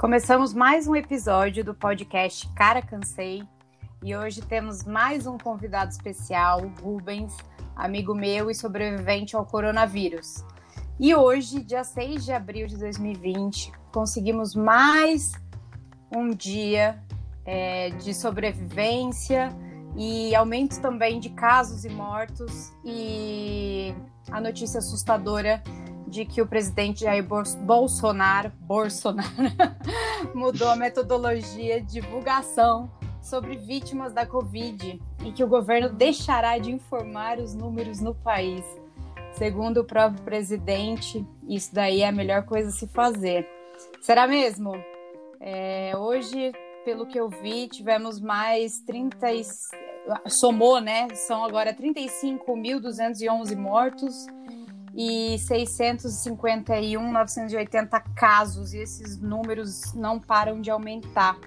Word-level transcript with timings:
Começamos 0.00 0.54
mais 0.54 0.88
um 0.88 0.96
episódio 0.96 1.62
do 1.62 1.74
podcast 1.74 2.48
Cara 2.54 2.80
Cansei 2.80 3.42
e 4.02 4.16
hoje 4.16 4.40
temos 4.40 4.82
mais 4.82 5.26
um 5.26 5.36
convidado 5.36 5.90
especial, 5.90 6.62
Rubens, 6.82 7.36
amigo 7.76 8.14
meu 8.14 8.50
e 8.50 8.54
sobrevivente 8.54 9.36
ao 9.36 9.44
coronavírus. 9.44 10.42
E 10.98 11.14
hoje, 11.14 11.62
dia 11.62 11.84
6 11.84 12.24
de 12.24 12.32
abril 12.32 12.66
de 12.66 12.78
2020, 12.78 13.72
conseguimos 13.92 14.54
mais 14.54 15.32
um 16.10 16.30
dia 16.30 16.98
é, 17.44 17.90
de 17.90 18.14
sobrevivência 18.14 19.50
e 19.98 20.34
aumento 20.34 20.80
também 20.80 21.20
de 21.20 21.28
casos 21.28 21.84
e 21.84 21.90
mortos 21.90 22.72
e 22.82 23.94
a 24.30 24.40
notícia 24.40 24.78
assustadora 24.78 25.62
de 26.10 26.24
que 26.24 26.42
o 26.42 26.46
presidente 26.46 27.04
Jair 27.04 27.24
Bolsonaro, 27.24 28.52
Bolsonaro 28.60 29.30
mudou 30.34 30.68
a 30.68 30.76
metodologia 30.76 31.80
de 31.80 32.00
divulgação 32.00 32.90
sobre 33.22 33.56
vítimas 33.56 34.12
da 34.12 34.26
Covid 34.26 35.00
e 35.24 35.32
que 35.32 35.44
o 35.44 35.48
governo 35.48 35.88
deixará 35.88 36.58
de 36.58 36.72
informar 36.72 37.38
os 37.38 37.54
números 37.54 38.00
no 38.00 38.12
país. 38.14 38.64
Segundo 39.34 39.82
o 39.82 39.84
próprio 39.84 40.22
presidente, 40.24 41.24
isso 41.48 41.72
daí 41.72 42.02
é 42.02 42.08
a 42.08 42.12
melhor 42.12 42.44
coisa 42.44 42.70
a 42.70 42.72
se 42.72 42.88
fazer. 42.88 43.48
Será 44.00 44.26
mesmo? 44.26 44.72
É, 45.38 45.92
hoje, 45.96 46.52
pelo 46.84 47.06
que 47.06 47.18
eu 47.18 47.28
vi, 47.28 47.68
tivemos 47.68 48.20
mais 48.20 48.80
30 48.80 49.32
e... 49.32 49.42
somou, 50.26 50.80
né? 50.80 51.06
São 51.14 51.44
agora 51.44 51.72
35.211 51.72 53.56
mortos 53.56 54.26
e 54.94 55.36
651.980 55.36 58.02
casos, 58.14 58.72
e 58.72 58.78
esses 58.78 59.20
números 59.20 59.92
não 59.94 60.18
param 60.18 60.58
de 60.60 60.70
aumentar. 60.70 61.38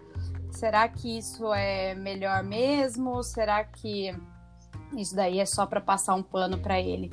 Será 0.51 0.87
que 0.87 1.17
isso 1.17 1.51
é 1.53 1.95
melhor 1.95 2.43
mesmo? 2.43 3.21
Será 3.23 3.63
que 3.63 4.15
isso 4.95 5.15
daí 5.15 5.39
é 5.39 5.45
só 5.45 5.65
para 5.65 5.81
passar 5.81 6.13
um 6.15 6.23
pano 6.23 6.59
para 6.59 6.79
ele? 6.79 7.11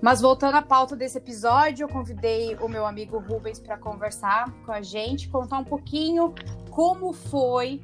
Mas 0.00 0.20
voltando 0.20 0.56
à 0.56 0.62
pauta 0.62 0.96
desse 0.96 1.18
episódio, 1.18 1.84
eu 1.84 1.88
convidei 1.88 2.56
o 2.56 2.68
meu 2.68 2.84
amigo 2.84 3.20
Rubens 3.20 3.60
para 3.60 3.76
conversar 3.76 4.50
com 4.66 4.72
a 4.72 4.82
gente, 4.82 5.28
contar 5.28 5.58
um 5.58 5.64
pouquinho 5.64 6.34
como 6.70 7.12
foi 7.12 7.80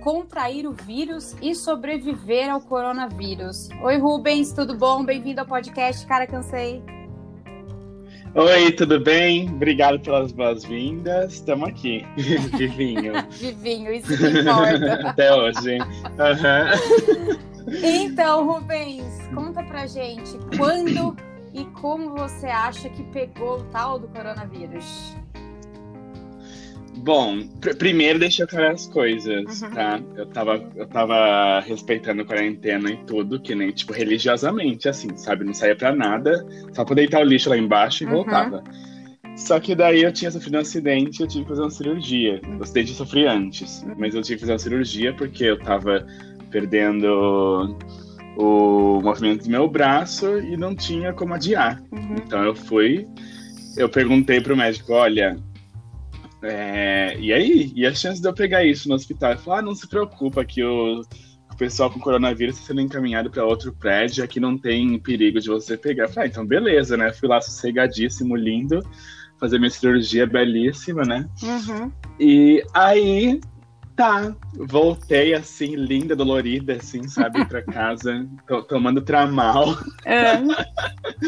contrair 0.00 0.66
o 0.66 0.72
vírus 0.72 1.36
e 1.40 1.54
sobreviver 1.54 2.50
ao 2.50 2.60
coronavírus. 2.60 3.68
Oi, 3.82 3.98
Rubens, 3.98 4.52
tudo 4.52 4.76
bom? 4.76 5.04
Bem-vindo 5.04 5.40
ao 5.40 5.46
podcast 5.46 6.04
Cara 6.06 6.26
Cansei. 6.26 6.99
Oi, 8.32 8.70
tudo 8.70 9.00
bem? 9.00 9.48
Obrigado 9.50 9.98
pelas 9.98 10.30
boas-vindas. 10.30 11.32
Estamos 11.34 11.68
aqui. 11.68 12.06
Vivinho. 12.16 13.12
Vivinho, 13.28 13.92
isso 13.92 14.16
que 14.16 14.40
importa. 14.40 14.94
Até 15.10 15.34
hoje. 15.34 15.78
Uhum. 15.78 17.76
Então, 17.82 18.46
Rubens, 18.46 19.04
conta 19.34 19.64
pra 19.64 19.84
gente 19.88 20.38
quando 20.56 21.16
e 21.52 21.64
como 21.80 22.10
você 22.10 22.46
acha 22.46 22.88
que 22.88 23.02
pegou 23.04 23.58
o 23.58 23.64
tal 23.64 23.98
do 23.98 24.06
coronavírus? 24.06 25.16
Bom, 26.98 27.40
pr 27.60 27.74
primeiro 27.76 28.18
deixa 28.18 28.42
eu 28.42 28.46
aclarar 28.46 28.72
as 28.72 28.86
coisas, 28.86 29.62
uhum. 29.62 29.70
tá? 29.70 30.00
Eu 30.16 30.26
tava, 30.26 30.70
eu 30.76 30.86
tava 30.86 31.60
respeitando 31.60 32.22
a 32.22 32.24
quarentena 32.24 32.90
e 32.90 32.96
tudo, 33.04 33.40
que 33.40 33.54
nem, 33.54 33.70
tipo, 33.70 33.92
religiosamente, 33.92 34.88
assim, 34.88 35.16
sabe? 35.16 35.44
Não 35.44 35.54
saía 35.54 35.76
pra 35.76 35.94
nada, 35.94 36.44
só 36.72 36.84
pra 36.84 36.96
deitar 36.96 37.20
o 37.20 37.24
lixo 37.24 37.48
lá 37.48 37.56
embaixo 37.56 38.02
e 38.02 38.06
uhum. 38.06 38.12
voltava. 38.12 38.62
Só 39.36 39.58
que 39.58 39.74
daí 39.74 40.02
eu 40.02 40.12
tinha 40.12 40.30
sofrido 40.30 40.56
um 40.56 40.60
acidente 40.60 41.20
e 41.20 41.22
eu 41.22 41.28
tive 41.28 41.44
que 41.44 41.48
fazer 41.48 41.62
uma 41.62 41.70
cirurgia. 41.70 42.40
O 42.58 42.62
acidente 42.62 42.90
eu 42.90 42.96
sofri 42.96 43.26
antes, 43.26 43.86
mas 43.96 44.14
eu 44.14 44.22
tive 44.22 44.34
que 44.34 44.40
fazer 44.40 44.52
uma 44.52 44.58
cirurgia 44.58 45.14
porque 45.14 45.44
eu 45.44 45.58
tava 45.58 46.06
perdendo 46.50 47.76
o 48.36 49.00
movimento 49.00 49.44
do 49.44 49.50
meu 49.50 49.68
braço 49.68 50.38
e 50.38 50.56
não 50.56 50.74
tinha 50.74 51.12
como 51.12 51.34
adiar. 51.34 51.82
Uhum. 51.92 52.16
Então 52.26 52.42
eu 52.42 52.54
fui, 52.54 53.06
eu 53.76 53.88
perguntei 53.88 54.40
pro 54.40 54.56
médico, 54.56 54.92
olha, 54.92 55.38
é, 56.42 57.16
e 57.18 57.32
aí? 57.32 57.72
E 57.74 57.86
a 57.86 57.94
chance 57.94 58.20
de 58.20 58.28
eu 58.28 58.32
pegar 58.32 58.64
isso 58.64 58.88
no 58.88 58.94
hospital? 58.94 59.36
Falou, 59.38 59.58
ah, 59.58 59.62
não 59.62 59.74
se 59.74 59.86
preocupa 59.86 60.44
que 60.44 60.62
o, 60.62 61.00
o 61.00 61.56
pessoal 61.56 61.90
com 61.90 62.00
coronavírus 62.00 62.56
está 62.56 62.68
sendo 62.68 62.80
encaminhado 62.80 63.30
para 63.30 63.44
outro 63.44 63.72
prédio, 63.72 64.24
aqui 64.24 64.40
não 64.40 64.56
tem 64.56 64.98
perigo 64.98 65.40
de 65.40 65.48
você 65.48 65.76
pegar. 65.76 66.04
Eu 66.04 66.08
falei, 66.08 66.28
ah, 66.28 66.30
então 66.30 66.46
beleza, 66.46 66.96
né? 66.96 67.12
Fui 67.12 67.28
lá 67.28 67.40
sossegadíssimo, 67.40 68.36
lindo, 68.36 68.82
fazer 69.38 69.58
minha 69.58 69.70
cirurgia 69.70 70.26
belíssima, 70.26 71.02
né? 71.02 71.28
Uhum. 71.42 71.92
E 72.18 72.64
aí, 72.72 73.40
tá, 74.00 74.34
voltei 74.54 75.34
assim, 75.34 75.76
linda, 75.76 76.16
dolorida, 76.16 76.76
assim, 76.76 77.06
sabe, 77.06 77.44
pra 77.44 77.60
casa, 77.70 78.26
tomando 78.66 79.02
tramal. 79.02 79.76
É. 80.06 80.40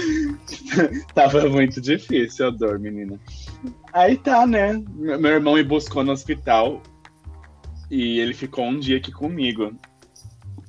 Tava 1.14 1.46
muito 1.50 1.82
difícil 1.82 2.46
a 2.46 2.50
dor, 2.50 2.78
menina. 2.78 3.20
Aí 3.92 4.16
tá, 4.16 4.46
né? 4.46 4.82
Meu 4.96 5.32
irmão 5.32 5.54
me 5.54 5.62
buscou 5.62 6.02
no 6.02 6.12
hospital 6.12 6.82
e 7.90 8.18
ele 8.18 8.32
ficou 8.32 8.64
um 8.64 8.78
dia 8.78 8.96
aqui 8.96 9.12
comigo. 9.12 9.74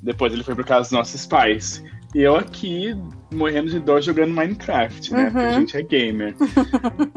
Depois 0.01 0.33
ele 0.33 0.43
foi 0.43 0.55
por 0.55 0.65
casa 0.65 0.81
dos 0.81 0.91
nossos 0.91 1.25
pais. 1.25 1.81
E 2.13 2.19
eu 2.19 2.35
aqui, 2.35 2.93
morrendo 3.31 3.71
de 3.71 3.79
dor, 3.79 4.01
jogando 4.01 4.33
Minecraft, 4.33 5.13
né? 5.13 5.23
Uhum. 5.23 5.31
Porque 5.31 5.45
a 5.45 5.53
gente 5.53 5.77
é 5.77 5.81
gamer. 5.81 6.35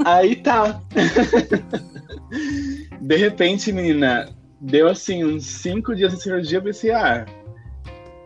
Aí 0.04 0.36
tá. 0.36 0.80
de 3.02 3.16
repente, 3.16 3.72
menina, 3.72 4.35
deu 4.60 4.88
assim, 4.88 5.24
uns 5.24 5.46
cinco 5.46 5.94
dias 5.94 6.12
de 6.12 6.22
cirurgia. 6.22 6.58
Eu 6.58 6.62
pensei, 6.62 6.92
ah, 6.92 7.24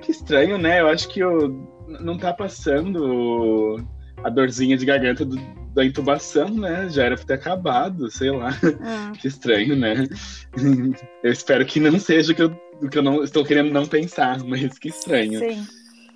que 0.01 0.11
estranho, 0.11 0.59
né? 0.59 0.81
Eu 0.81 0.89
acho 0.89 1.09
que 1.09 1.21
eu 1.21 1.69
não 2.01 2.17
tá 2.17 2.33
passando 2.33 3.85
a 4.23 4.29
dorzinha 4.29 4.77
de 4.77 4.87
garganta 4.87 5.25
do, 5.25 5.37
da 5.75 5.85
intubação, 5.85 6.49
né? 6.49 6.89
Já 6.89 7.05
era 7.05 7.17
pra 7.17 7.25
ter 7.25 7.35
acabado, 7.35 8.11
sei 8.11 8.31
lá. 8.31 8.51
É. 8.51 9.19
que 9.19 9.29
estranho, 9.29 9.77
né? 9.77 10.07
eu 11.23 11.33
espero 11.33 11.65
que 11.65 11.81
não 11.81 11.99
seja 11.99 12.33
o 12.33 12.35
que 12.35 12.43
eu, 12.43 12.89
que 12.89 12.99
eu 12.99 13.03
não 13.03 13.23
estou 13.23 13.45
querendo 13.45 13.73
não 13.73 13.87
pensar, 13.87 14.43
mas 14.45 14.79
que 14.79 14.89
estranho. 14.89 15.39
Sim. 15.39 15.67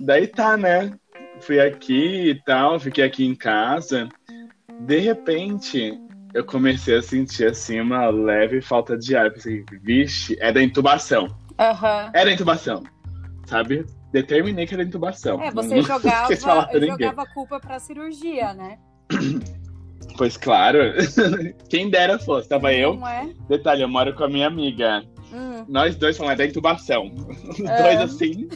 Daí 0.00 0.26
tá, 0.26 0.56
né? 0.56 0.92
Fui 1.40 1.60
aqui 1.60 2.30
e 2.30 2.34
tal, 2.44 2.78
fiquei 2.78 3.04
aqui 3.04 3.24
em 3.24 3.34
casa. 3.34 4.08
De 4.80 4.98
repente, 4.98 5.98
eu 6.34 6.44
comecei 6.44 6.96
a 6.96 7.02
sentir 7.02 7.46
assim 7.46 7.80
uma 7.80 8.10
leve 8.10 8.60
falta 8.60 8.98
de 8.98 9.16
ar. 9.16 9.30
Pensei, 9.30 9.64
vixe, 9.82 10.36
é 10.40 10.52
da 10.52 10.60
intubação. 10.60 11.26
Uhum. 11.26 12.12
Da 12.12 12.32
intubação, 12.32 12.82
sabe? 13.46 13.86
Determinei 14.12 14.66
que 14.66 14.74
era 14.74 14.82
intubação. 14.82 15.40
É, 15.40 15.52
você 15.52 15.76
não, 15.76 15.82
jogava, 15.86 16.34
jogava 16.34 17.22
a 17.22 17.26
culpa 17.32 17.60
pra 17.60 17.78
cirurgia, 17.78 18.52
né? 18.52 18.78
Pois 20.16 20.36
claro. 20.36 20.78
Quem 21.68 21.90
dera 21.90 22.20
fosse. 22.20 22.48
Tava 22.48 22.72
eu. 22.72 23.04
É? 23.04 23.30
Detalhe, 23.48 23.82
eu 23.82 23.88
moro 23.88 24.14
com 24.14 24.22
a 24.22 24.28
minha 24.28 24.46
amiga. 24.46 25.02
Hum. 25.32 25.64
Nós 25.66 25.96
dois 25.96 26.16
falamos 26.16 26.34
é 26.34 26.44
da 26.44 26.48
intubação. 26.48 27.12
Os 27.50 27.58
é. 27.58 27.82
dois 27.82 28.00
assim, 28.00 28.48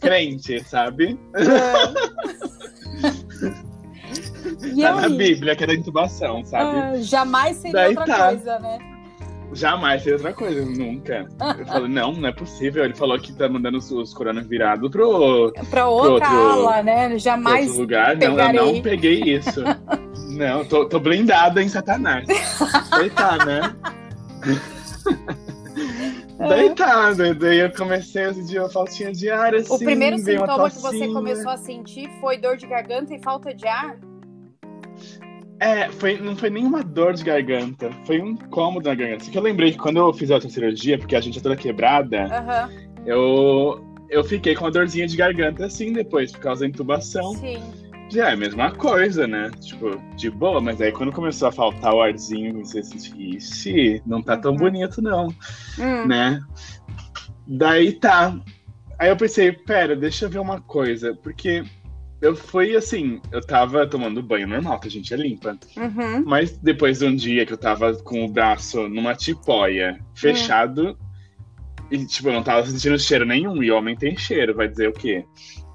crente, 0.00 0.62
sabe? 0.62 1.18
É. 1.34 1.46
tá 4.74 4.94
na 4.94 5.08
Bíblia 5.08 5.56
que 5.56 5.64
é 5.64 5.66
da 5.66 5.74
intubação, 5.74 6.44
sabe? 6.44 6.78
Ah, 6.78 6.94
jamais 6.96 7.56
seria 7.56 7.72
Daí 7.72 7.96
outra 7.96 8.06
tá. 8.06 8.28
coisa, 8.28 8.58
né? 8.58 8.78
Jamais 9.52 10.02
seria 10.02 10.16
outra 10.16 10.32
coisa, 10.32 10.64
nunca. 10.64 11.26
Eu 11.58 11.66
falei, 11.66 11.88
não, 11.88 12.12
não 12.12 12.28
é 12.28 12.32
possível. 12.32 12.84
Ele 12.84 12.94
falou 12.94 13.18
que 13.18 13.32
tá 13.32 13.48
mandando 13.48 13.78
os, 13.78 13.90
os 13.90 14.12
coronavirados 14.12 14.90
pro. 14.90 15.52
Pra 15.70 15.86
outra 15.86 16.26
pro 16.26 16.28
outro, 16.28 16.28
ala, 16.28 16.82
né? 16.82 17.18
Jamais. 17.18 17.68
Outro 17.68 17.82
lugar. 17.82 18.16
Não, 18.16 18.38
eu 18.38 18.52
não 18.52 18.82
peguei 18.82 19.20
isso. 19.20 19.62
não, 20.36 20.64
tô, 20.64 20.86
tô 20.86 20.98
blindada 20.98 21.62
em 21.62 21.68
Satanás. 21.68 22.26
Daí 22.90 23.10
tá, 23.10 23.44
né? 23.44 23.74
Daí 26.38 26.74
tá, 26.74 27.12
daí 27.12 27.60
eu 27.60 27.72
comecei 27.72 28.24
a 28.24 28.34
sentir 28.34 28.58
uma 28.58 28.68
faltinha 28.68 29.10
de 29.10 29.30
ar, 29.30 29.54
assim. 29.54 29.72
O 29.72 29.78
primeiro 29.78 30.18
sintoma 30.18 30.70
que 30.70 30.78
você 30.78 31.08
começou 31.08 31.50
a 31.50 31.56
sentir 31.56 32.10
foi 32.20 32.36
dor 32.36 32.56
de 32.56 32.66
garganta 32.66 33.14
e 33.14 33.18
falta 33.18 33.54
de 33.54 33.66
ar? 33.66 33.98
É, 35.58 35.88
foi, 35.88 36.18
não 36.18 36.36
foi 36.36 36.50
nenhuma 36.50 36.82
dor 36.82 37.14
de 37.14 37.24
garganta, 37.24 37.90
foi 38.04 38.20
um 38.20 38.30
incômodo 38.30 38.88
na 38.88 38.94
garganta. 38.94 39.24
Só 39.24 39.30
que 39.30 39.38
eu 39.38 39.42
lembrei 39.42 39.72
que 39.72 39.78
quando 39.78 39.96
eu 39.96 40.12
fiz 40.12 40.30
a 40.30 40.34
outra 40.34 40.50
cirurgia, 40.50 40.98
porque 40.98 41.16
a 41.16 41.20
gente 41.20 41.38
é 41.38 41.42
toda 41.42 41.56
quebrada, 41.56 42.26
uhum. 42.26 43.06
eu, 43.06 43.86
eu 44.10 44.22
fiquei 44.22 44.54
com 44.54 44.64
uma 44.64 44.70
dorzinha 44.70 45.06
de 45.06 45.16
garganta 45.16 45.64
assim 45.64 45.92
depois, 45.92 46.30
por 46.32 46.40
causa 46.40 46.60
da 46.60 46.68
intubação. 46.68 47.34
Sim. 47.36 47.62
Já 48.08 48.28
é 48.28 48.32
a 48.34 48.36
mesma 48.36 48.70
coisa, 48.70 49.26
né? 49.26 49.50
Tipo, 49.60 49.98
de 50.14 50.30
boa, 50.30 50.60
mas 50.60 50.80
aí 50.80 50.92
quando 50.92 51.10
começou 51.10 51.48
a 51.48 51.52
faltar 51.52 51.92
o 51.92 52.02
arzinho, 52.02 52.64
você 52.64 52.82
sentiu, 52.82 53.16
ixi, 53.18 54.00
não 54.06 54.22
tá 54.22 54.36
tão 54.36 54.52
uhum. 54.52 54.58
bonito 54.58 55.02
não, 55.02 55.26
uhum. 55.78 56.06
né? 56.06 56.40
Daí 57.46 57.92
tá. 57.92 58.38
Aí 58.98 59.08
eu 59.08 59.16
pensei, 59.16 59.52
pera, 59.52 59.96
deixa 59.96 60.26
eu 60.26 60.30
ver 60.30 60.38
uma 60.38 60.60
coisa, 60.60 61.14
porque 61.22 61.64
eu 62.20 62.34
fui 62.34 62.74
assim, 62.74 63.20
eu 63.30 63.40
tava 63.40 63.86
tomando 63.86 64.22
banho 64.22 64.46
normal, 64.46 64.80
que 64.80 64.88
a 64.88 64.90
gente 64.90 65.12
é 65.12 65.16
limpa. 65.16 65.58
Uhum. 65.76 66.24
Mas 66.24 66.56
depois 66.58 66.98
de 66.98 67.04
um 67.06 67.14
dia 67.14 67.44
que 67.44 67.52
eu 67.52 67.58
tava 67.58 67.94
com 67.94 68.24
o 68.24 68.28
braço 68.28 68.88
numa 68.88 69.14
tipóia, 69.14 69.98
fechado, 70.14 70.98
e 71.90 72.04
tipo, 72.06 72.28
eu 72.28 72.32
não 72.32 72.42
tava 72.42 72.66
sentindo 72.66 72.98
cheiro 72.98 73.24
nenhum, 73.24 73.62
e 73.62 73.70
homem 73.70 73.96
tem 73.96 74.16
cheiro, 74.16 74.54
vai 74.54 74.68
dizer 74.68 74.88
o 74.88 74.92
quê? 74.92 75.24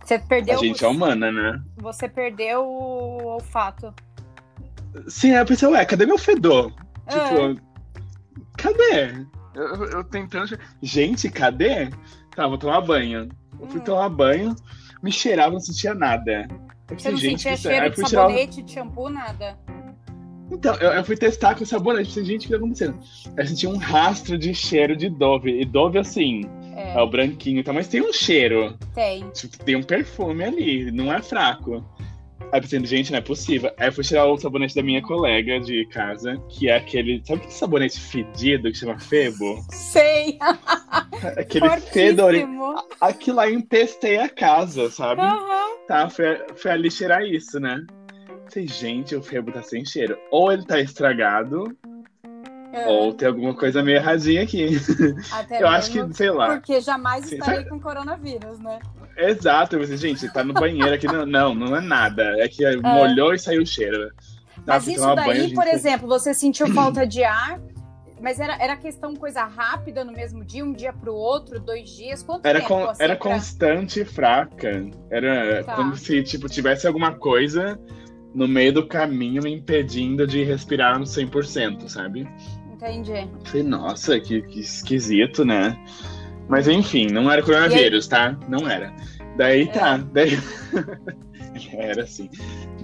Você 0.03 0.17
perdeu 0.19 0.55
A 0.55 0.57
gente 0.57 0.83
é 0.83 0.87
humana, 0.87 1.31
né? 1.31 1.61
Você 1.77 2.09
perdeu 2.09 2.65
o 2.65 3.23
olfato. 3.33 3.93
Sim, 5.07 5.31
aí 5.31 5.41
eu 5.41 5.45
pensei, 5.45 5.67
ué, 5.69 5.85
cadê 5.85 6.05
meu 6.05 6.17
fedor? 6.17 6.73
Ah. 7.07 7.11
Tipo, 7.11 7.61
cadê? 8.57 9.25
Eu, 9.53 9.85
eu 9.85 10.03
tentando. 10.03 10.57
Gente, 10.81 11.29
cadê? 11.29 11.89
Tá, 12.35 12.47
vou 12.47 12.57
tomar 12.57 12.81
banho. 12.81 13.29
Eu 13.59 13.67
fui 13.67 13.79
Hum. 13.79 13.83
tomar 13.83 14.09
banho, 14.09 14.55
me 15.01 15.11
cheirava, 15.11 15.51
não 15.53 15.59
sentia 15.59 15.93
nada. 15.93 16.47
Eu 16.89 16.99
Você 16.99 17.11
não 17.11 17.17
gente, 17.17 17.41
sentia 17.41 17.51
é? 17.51 17.57
Cheiro 17.57 17.85
eu 17.85 17.89
de 17.89 17.95
fui 17.95 18.05
tirar 18.05 18.21
o- 18.25 18.29
sabonete, 18.29 18.61
de 18.61 18.71
shampoo, 18.71 19.09
nada? 19.09 19.57
Então, 20.51 20.75
eu, 20.75 20.91
eu 20.91 21.03
fui 21.05 21.15
testar 21.15 21.55
com 21.55 21.63
sabonete. 21.65 22.07
Pensei, 22.09 22.25
gente, 22.25 22.41
o 22.41 22.43
que 22.47 22.49
tá 22.49 22.57
acontecendo? 22.57 22.99
Eu 23.37 23.47
senti 23.47 23.67
um 23.67 23.77
rastro 23.77 24.37
de 24.37 24.53
cheiro 24.53 24.97
de 24.97 25.09
Dove. 25.09 25.61
E 25.61 25.63
Dove, 25.63 25.97
assim, 25.97 26.41
É, 26.75 26.95
é 26.97 27.01
o 27.01 27.07
branquinho 27.07 27.59
e 27.59 27.63
tal, 27.63 27.73
mas 27.73 27.87
tem 27.87 28.01
um 28.01 28.11
cheiro. 28.11 28.77
tem. 28.93 29.29
Tipo, 29.29 29.57
tem 29.63 29.75
um 29.77 29.83
perfume 29.83 30.43
ali, 30.43 30.91
não 30.91 31.11
é 31.13 31.21
fraco. 31.21 31.83
Aí 32.51 32.57
eu 32.59 32.61
pensei, 32.63 32.85
gente, 32.85 33.11
não 33.13 33.19
é 33.19 33.21
possível. 33.21 33.71
Aí 33.79 33.87
eu 33.87 33.93
fui 33.93 34.03
tirar 34.03 34.25
o 34.25 34.37
sabonete 34.37 34.75
da 34.75 34.83
minha 34.83 35.01
colega 35.01 35.57
de 35.61 35.85
casa, 35.85 36.35
que 36.49 36.67
é 36.67 36.75
aquele. 36.75 37.21
Sabe 37.25 37.39
aquele 37.39 37.53
sabonete 37.53 37.97
fedido 37.97 38.69
que 38.69 38.77
chama 38.77 38.99
Febo? 38.99 39.63
Sei! 39.69 40.37
Aquele 41.37 41.69
fedor. 41.81 42.33
Fortíssimo. 42.33 42.75
Aquilo 42.99 43.37
lá 43.37 43.49
empestei 43.49 44.17
a 44.17 44.29
casa, 44.29 44.89
sabe? 44.89 45.21
Aham. 45.21 45.77
Tá, 45.87 46.09
foi, 46.09 46.39
foi 46.55 46.71
ali 46.71 46.89
cheirar 46.91 47.23
isso, 47.23 47.59
né? 47.59 47.83
Pensei, 48.45 48.67
gente, 48.67 49.15
o 49.15 49.21
Febo 49.23 49.51
tá 49.51 49.61
sem 49.63 49.85
cheiro. 49.85 50.17
Ou 50.29 50.51
ele 50.51 50.65
tá 50.65 50.79
estragado, 50.79 51.75
É, 52.73 52.87
ou 52.87 53.13
tem 53.13 53.27
alguma 53.27 53.53
coisa 53.53 53.81
meio 53.83 53.97
erradinha 53.97 54.43
aqui. 54.43 54.77
até 55.31 55.61
Eu 55.63 55.67
acho 55.67 55.91
que, 55.91 56.13
sei 56.13 56.31
lá. 56.31 56.55
Porque 56.57 56.79
jamais 56.81 57.25
Sim, 57.25 57.35
estarei 57.35 57.57
sabe- 57.59 57.69
com 57.69 57.79
coronavírus, 57.79 58.59
né? 58.59 58.79
Exato, 59.17 59.75
eu 59.75 59.97
gente, 59.97 60.31
tá 60.31 60.43
no 60.43 60.53
banheiro 60.53 60.93
aqui. 60.93 61.05
Não, 61.05 61.25
não, 61.25 61.53
não 61.53 61.75
é 61.75 61.81
nada. 61.81 62.23
É 62.39 62.47
que 62.47 62.63
molhou 62.77 63.33
e 63.33 63.39
saiu 63.39 63.61
o 63.61 63.65
cheiro. 63.65 64.09
Tá, 64.65 64.73
Mas 64.75 64.87
isso 64.87 65.15
daí, 65.15 65.25
banho, 65.27 65.41
gente 65.43 65.53
por 65.55 65.63
foi- 65.63 65.73
exemplo, 65.73 66.07
você 66.07 66.33
sentiu 66.33 66.67
falta 66.73 67.05
de 67.05 67.23
ar, 67.23 67.59
mas 68.21 68.39
era, 68.39 68.55
era 68.61 68.75
questão 68.77 69.15
coisa 69.15 69.43
rápida 69.43 70.05
no 70.05 70.11
mesmo 70.11 70.43
dia, 70.45 70.63
um 70.63 70.73
dia 70.73 70.93
pro 70.93 71.13
outro, 71.13 71.59
dois 71.59 71.89
dias? 71.89 72.21
Quanto 72.23 72.45
Era, 72.45 72.59
tempo? 72.59 72.69
con- 72.69 72.89
assim, 72.89 73.03
era 73.03 73.15
pra- 73.15 73.31
constante 73.31 73.99
e 74.01 74.05
fraca. 74.05 74.85
Era 75.09 75.63
Tá. 75.63 75.75
como 75.75 75.95
se, 75.95 76.21
tipo, 76.23 76.47
tivesse 76.47 76.85
alguma 76.87 77.13
coisa 77.13 77.79
no 78.33 78.47
meio 78.47 78.71
do 78.73 78.87
caminho 78.87 79.41
me 79.43 79.51
impedindo 79.53 80.25
de 80.25 80.43
respirar 80.43 80.97
no 80.99 81.05
100%, 81.05 81.89
sabe? 81.89 82.27
Entendi. 82.73 83.29
Falei, 83.45 83.63
nossa, 83.63 84.19
que, 84.19 84.41
que 84.43 84.59
esquisito, 84.61 85.43
né? 85.45 85.77
Mas 86.47 86.67
enfim, 86.67 87.07
não 87.07 87.29
era 87.31 87.43
coronavírus, 87.43 88.07
tá? 88.07 88.37
Não 88.49 88.67
era. 88.69 88.93
Daí 89.37 89.67
tá. 89.71 89.97
Daí... 89.97 90.31
era 91.73 92.03
assim. 92.03 92.29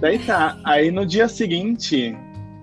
Daí 0.00 0.18
tá. 0.20 0.58
Aí 0.64 0.90
no 0.90 1.04
dia 1.04 1.28
seguinte, 1.28 2.16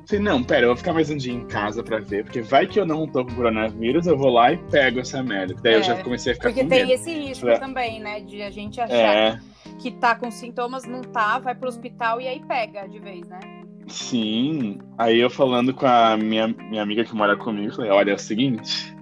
falei, 0.08 0.24
não, 0.24 0.44
pera, 0.44 0.64
eu 0.64 0.68
vou 0.70 0.78
ficar 0.78 0.94
mais 0.94 1.10
um 1.10 1.18
dia 1.18 1.34
em 1.34 1.46
casa 1.48 1.84
pra 1.84 2.00
ver, 2.00 2.24
porque 2.24 2.42
vai 2.42 2.68
que 2.68 2.80
eu 2.80 2.86
não 2.86 3.08
tô 3.08 3.26
com 3.26 3.34
coronavírus, 3.36 4.08
eu 4.08 4.18
vou 4.18 4.30
lá 4.30 4.52
e 4.54 4.58
pego 4.58 5.00
essa 5.00 5.22
merda. 5.24 5.56
Daí 5.62 5.74
eu 5.74 5.80
É, 5.80 5.84
já 5.84 6.02
comecei 6.04 6.32
a 6.34 6.36
ficar 6.36 6.50
Porque 6.50 6.64
com 6.64 6.70
tem 6.70 6.80
medo. 6.86 6.92
esse 6.92 7.12
risco 7.12 7.48
É. 7.48 7.58
também, 7.60 8.00
né? 8.00 8.20
De 8.22 8.42
a 8.42 8.50
gente 8.52 8.80
achar 8.80 8.96
É, 8.96 9.40
que 9.80 9.92
tá 9.92 10.16
com 10.16 10.30
sintomas, 10.32 10.86
não 10.86 11.02
tá, 11.02 11.40
vai 11.40 11.56
pro 11.56 11.68
hospital 11.68 12.22
e 12.22 12.28
aí 12.28 12.40
pega 12.48 12.88
de 12.88 13.00
vez, 13.00 13.28
né? 13.28 13.40
sim. 13.88 14.80
Aí 14.98 15.20
eu 15.20 15.30
falando 15.30 15.74
com 15.74 15.86
a 15.86 16.18
minha, 16.18 16.48
minha 16.48 16.82
amiga 16.82 17.04
que 17.06 17.14
mora 17.16 17.36
comigo, 17.38 17.74
falei, 17.76 17.92
olha, 17.92 18.12
é 18.12 18.16
o 18.16 18.20
seguinte. 18.20 18.96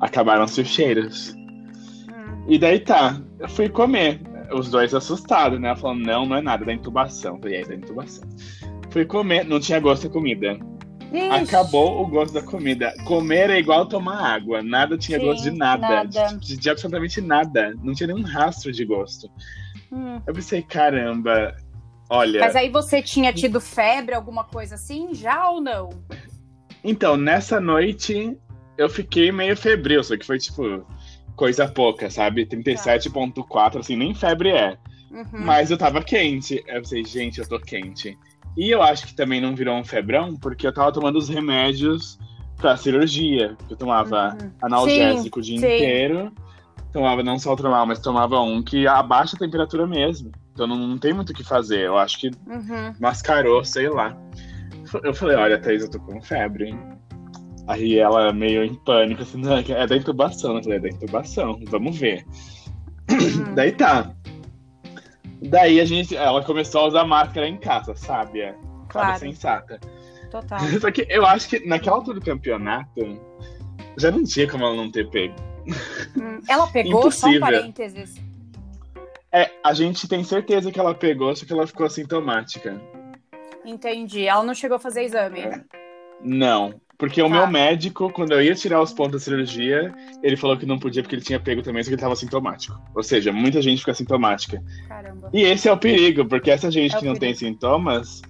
Acabaram-se 0.00 0.60
os 0.60 0.68
cheiros. 0.68 1.34
Hum. 1.34 2.44
E 2.48 2.58
daí 2.58 2.80
tá, 2.80 3.20
eu 3.38 3.48
fui 3.48 3.68
comer. 3.68 4.20
Os 4.52 4.70
dois 4.70 4.94
assustados, 4.94 5.58
né? 5.58 5.68
Ela 5.68 5.76
falando, 5.76 6.06
não, 6.06 6.24
não 6.24 6.36
é 6.36 6.40
nada, 6.40 6.62
é 6.62 6.66
da 6.66 6.72
intubação. 6.72 7.36
Falei, 7.40 7.62
é 7.62 7.64
da 7.66 7.74
intubação. 7.74 8.22
Fui 8.90 9.04
comer, 9.04 9.44
não 9.44 9.60
tinha 9.60 9.80
gosto 9.80 10.08
da 10.08 10.12
comida. 10.12 10.58
Ixi, 11.12 11.54
Acabou 11.56 12.02
o 12.02 12.06
gosto 12.06 12.34
da 12.34 12.42
comida. 12.42 12.92
Comer 13.04 13.50
é 13.50 13.58
igual 13.58 13.86
tomar 13.86 14.34
água. 14.34 14.62
Nada 14.62 14.98
tinha 14.98 15.18
Sim, 15.18 15.24
gosto 15.24 15.42
de 15.44 15.50
nada. 15.52 15.88
nada. 15.88 16.38
De, 16.38 16.56
de 16.56 16.70
absolutamente 16.70 17.20
nada. 17.20 17.74
Não 17.82 17.94
tinha 17.94 18.08
nenhum 18.08 18.22
rastro 18.22 18.72
de 18.72 18.84
gosto. 18.84 19.30
hum. 19.90 20.20
Eu 20.26 20.34
pensei, 20.34 20.62
caramba, 20.62 21.56
olha. 22.10 22.40
Mas 22.40 22.56
aí 22.56 22.68
você 22.68 23.00
tinha 23.00 23.32
tido 23.32 23.60
febre, 23.60 24.14
alguma 24.14 24.44
coisa 24.44 24.74
assim, 24.74 25.14
já 25.14 25.48
ou 25.48 25.60
não? 25.60 25.90
Então, 26.82 27.16
nessa 27.16 27.60
noite 27.60 28.36
eu 28.76 28.88
fiquei 28.88 29.32
meio 29.32 29.56
febril, 29.56 30.02
só 30.04 30.16
que 30.16 30.26
foi 30.26 30.38
tipo 30.38 30.84
coisa 31.34 31.68
pouca, 31.68 32.10
sabe? 32.10 32.46
37,4, 32.46 33.78
assim, 33.78 33.96
nem 33.96 34.14
febre 34.14 34.50
é. 34.50 34.76
Uhum. 35.10 35.44
Mas 35.44 35.70
eu 35.70 35.78
tava 35.78 36.02
quente. 36.02 36.62
Eu 36.66 36.80
pensei, 36.80 37.04
gente, 37.04 37.38
eu 37.38 37.48
tô 37.48 37.58
quente. 37.60 38.16
E 38.56 38.70
eu 38.70 38.82
acho 38.82 39.06
que 39.06 39.14
também 39.14 39.40
não 39.40 39.54
virou 39.54 39.76
um 39.76 39.84
febrão, 39.84 40.34
porque 40.36 40.66
eu 40.66 40.72
tava 40.72 40.90
tomando 40.92 41.18
os 41.18 41.28
remédios 41.28 42.18
pra 42.56 42.76
cirurgia. 42.76 43.56
Eu 43.68 43.76
tomava 43.76 44.36
Uhum. 44.40 44.50
analgésico 44.62 45.38
o 45.38 45.42
dia 45.42 45.58
sim. 45.58 45.64
inteiro. 45.66 46.32
Tomava 46.92 47.22
não 47.22 47.38
só 47.38 47.52
o 47.52 47.56
Tromal, 47.56 47.84
mas 47.86 47.98
tomava 47.98 48.40
um 48.40 48.62
que 48.62 48.86
abaixa 48.86 49.36
a 49.36 49.38
temperatura 49.38 49.86
mesmo. 49.86 50.32
Então 50.54 50.66
não, 50.66 50.76
não 50.76 50.96
tem 50.96 51.12
muito 51.12 51.30
o 51.30 51.34
que 51.34 51.44
fazer. 51.44 51.80
Eu 51.80 51.98
acho 51.98 52.18
que 52.18 52.28
Uhum. 52.46 52.94
mascarou, 52.98 53.62
sei 53.62 53.90
lá. 53.90 54.16
Eu 55.02 55.12
falei, 55.12 55.36
olha, 55.36 55.58
Thaís, 55.60 55.82
eu 55.82 55.90
tô 55.90 56.00
com 56.00 56.20
febre. 56.22 56.74
Aí 57.68 57.98
ela 57.98 58.32
meio 58.32 58.64
em 58.64 58.74
pânico, 58.74 59.22
assim, 59.22 59.38
não, 59.38 59.56
é 59.58 59.86
da 59.86 59.96
intubação. 59.96 60.56
Eu 60.56 60.62
falei, 60.62 60.78
é 60.78 60.80
da 60.80 60.88
intubação, 60.88 61.60
vamos 61.68 61.98
ver. 61.98 62.24
Uhum. 63.10 63.54
Daí 63.54 63.72
tá. 63.72 64.12
Daí 65.42 65.80
a 65.80 65.84
gente, 65.84 66.16
ela 66.16 66.42
começou 66.42 66.82
a 66.82 66.88
usar 66.88 67.04
máscara 67.04 67.48
em 67.48 67.56
casa, 67.56 67.94
sábia. 67.94 68.56
Claro. 68.88 69.12
Sábia 69.12 69.18
sensata. 69.18 69.80
Total. 70.30 70.60
Só 70.80 70.90
que 70.90 71.06
eu 71.08 71.24
acho 71.26 71.48
que 71.48 71.66
naquela 71.66 71.96
altura 71.96 72.18
do 72.18 72.24
campeonato, 72.24 73.20
já 73.96 74.10
não 74.10 74.24
tinha 74.24 74.48
como 74.50 74.64
ela 74.64 74.74
não 74.74 74.90
ter 74.90 75.08
pego. 75.10 75.34
Hum. 76.16 76.40
Ela 76.48 76.66
pegou, 76.68 77.10
só 77.10 77.26
um 77.26 77.30
Impossível. 77.30 77.40
parênteses. 77.40 78.14
É, 79.32 79.50
a 79.62 79.74
gente 79.74 80.08
tem 80.08 80.22
certeza 80.24 80.70
que 80.70 80.78
ela 80.78 80.94
pegou, 80.94 81.34
só 81.34 81.44
que 81.44 81.52
ela 81.52 81.66
ficou 81.66 81.86
assintomática. 81.86 82.80
Entendi. 83.64 84.26
Ela 84.26 84.44
não 84.44 84.54
chegou 84.54 84.76
a 84.76 84.80
fazer 84.80 85.02
exame. 85.02 85.40
É. 85.40 85.64
Não. 86.20 86.80
Porque 86.98 87.20
o 87.20 87.28
Tá. 87.28 87.30
meu 87.30 87.46
médico, 87.46 88.10
quando 88.10 88.32
eu 88.32 88.42
ia 88.42 88.54
tirar 88.54 88.80
os 88.80 88.92
pontos 88.92 89.12
da 89.12 89.18
cirurgia, 89.18 89.94
ele 90.22 90.36
falou 90.36 90.56
que 90.56 90.64
não 90.64 90.78
podia 90.78 91.02
porque 91.02 91.14
ele 91.14 91.22
tinha 91.22 91.38
pego 91.38 91.62
também, 91.62 91.82
só 91.82 91.88
que 91.88 91.94
ele 91.94 92.00
tava 92.00 92.16
sintomático. 92.16 92.80
Ou 92.94 93.02
seja, 93.02 93.32
muita 93.32 93.60
gente 93.60 93.80
fica 93.80 93.92
sintomática. 93.92 94.62
Caramba. 94.88 95.28
E 95.32 95.42
esse 95.42 95.68
é 95.68 95.72
o 95.72 95.76
perigo, 95.78 96.24
porque 96.26 96.50
essa 96.50 96.70
gente 96.70 96.94
É 96.94 96.96
o 96.96 97.00
que 97.00 97.06
não 97.06 97.12
tem 97.14 97.34
perigo. 97.34 97.38
sintomas 97.38 98.22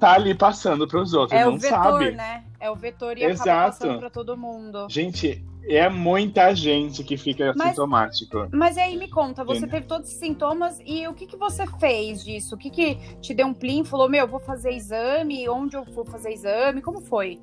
tá 0.00 0.14
ali 0.14 0.34
passando 0.34 0.88
pros 0.88 1.12
outros, 1.12 1.38
É 1.38 1.44
não 1.44 1.54
o 1.54 1.58
vetor, 1.58 1.76
sabe. 1.78 2.10
né? 2.12 2.42
É 2.58 2.70
o 2.70 2.74
vetor 2.74 3.16
e 3.18 3.24
acaba 3.24 3.32
Exato. 3.32 3.78
passando 3.78 3.98
pra 4.00 4.10
todo 4.10 4.34
mundo. 4.36 4.86
Gente, 4.88 5.44
é 5.68 5.88
muita 5.90 6.54
gente 6.54 7.04
que 7.04 7.16
fica 7.18 7.52
Mas- 7.54 7.68
sintomático. 7.68 8.48
Mas 8.50 8.76
aí 8.78 8.96
me 8.96 9.08
conta, 9.08 9.44
você 9.44 9.60
Sim. 9.60 9.68
teve 9.68 9.86
todos 9.86 10.08
esses 10.08 10.18
sintomas 10.18 10.80
e 10.86 11.06
o 11.06 11.12
que, 11.14 11.26
que 11.26 11.36
você 11.36 11.64
fez 11.78 12.24
disso? 12.24 12.54
O 12.54 12.58
que, 12.58 12.70
que 12.70 12.94
te 13.20 13.34
deu 13.34 13.46
um 13.46 13.54
plim? 13.54 13.84
Falou, 13.84 14.08
meu, 14.08 14.26
vou 14.26 14.40
fazer 14.40 14.70
exame? 14.72 15.46
Onde 15.48 15.76
eu 15.76 15.84
vou 15.84 16.04
fazer 16.06 16.32
exame? 16.32 16.80
Como 16.82 17.00
foi? 17.02 17.38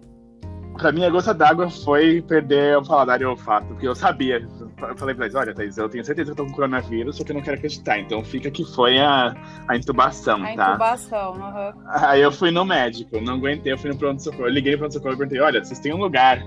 Pra 0.78 0.92
mim, 0.92 1.04
a 1.04 1.10
gota 1.10 1.34
d'água 1.34 1.70
foi 1.70 2.22
perder 2.22 2.78
o 2.78 2.84
paladar 2.84 3.20
e 3.22 3.26
o 3.26 3.32
olfato, 3.32 3.66
porque 3.68 3.88
eu 3.88 3.96
sabia. 3.96 4.48
Eu 4.80 4.96
falei 4.98 5.16
pra 5.16 5.26
eles, 5.26 5.36
olha, 5.36 5.54
Thaís, 5.54 5.78
eu 5.78 5.90
tenho 5.90 6.06
certeza 6.06 6.34
que 6.34 6.40
eu 6.40 6.46
tô 6.46 6.50
com 6.50 6.56
coronavírus, 6.56 7.16
só 7.18 7.24
que 7.24 7.32
eu 7.32 7.36
não 7.36 7.42
quero 7.42 7.58
acreditar. 7.58 8.00
Então 8.00 8.24
fica 8.24 8.52
que 8.52 8.64
foi 8.64 9.00
a, 9.00 9.36
a 9.68 9.76
intubação, 9.76 10.44
A 10.44 10.56
tá? 10.56 10.70
intubação. 10.70 11.34
aham. 11.34 11.74
Aí 11.88 12.22
eu 12.22 12.32
fui 12.32 12.52
no 12.52 12.64
médico, 12.64 13.20
não 13.20 13.34
aguentei, 13.36 13.74
eu 13.74 13.78
fui 13.78 13.90
no 13.90 13.98
pronto-socorro. 13.98 14.46
Eu 14.46 14.52
liguei 14.54 14.74
no 14.74 14.80
pronto-socorro 14.80 15.16
e 15.16 15.18
perguntei, 15.18 15.42
olha, 15.42 15.64
vocês 15.64 15.80
têm 15.80 15.94
um 15.94 15.98
lugar 15.98 16.42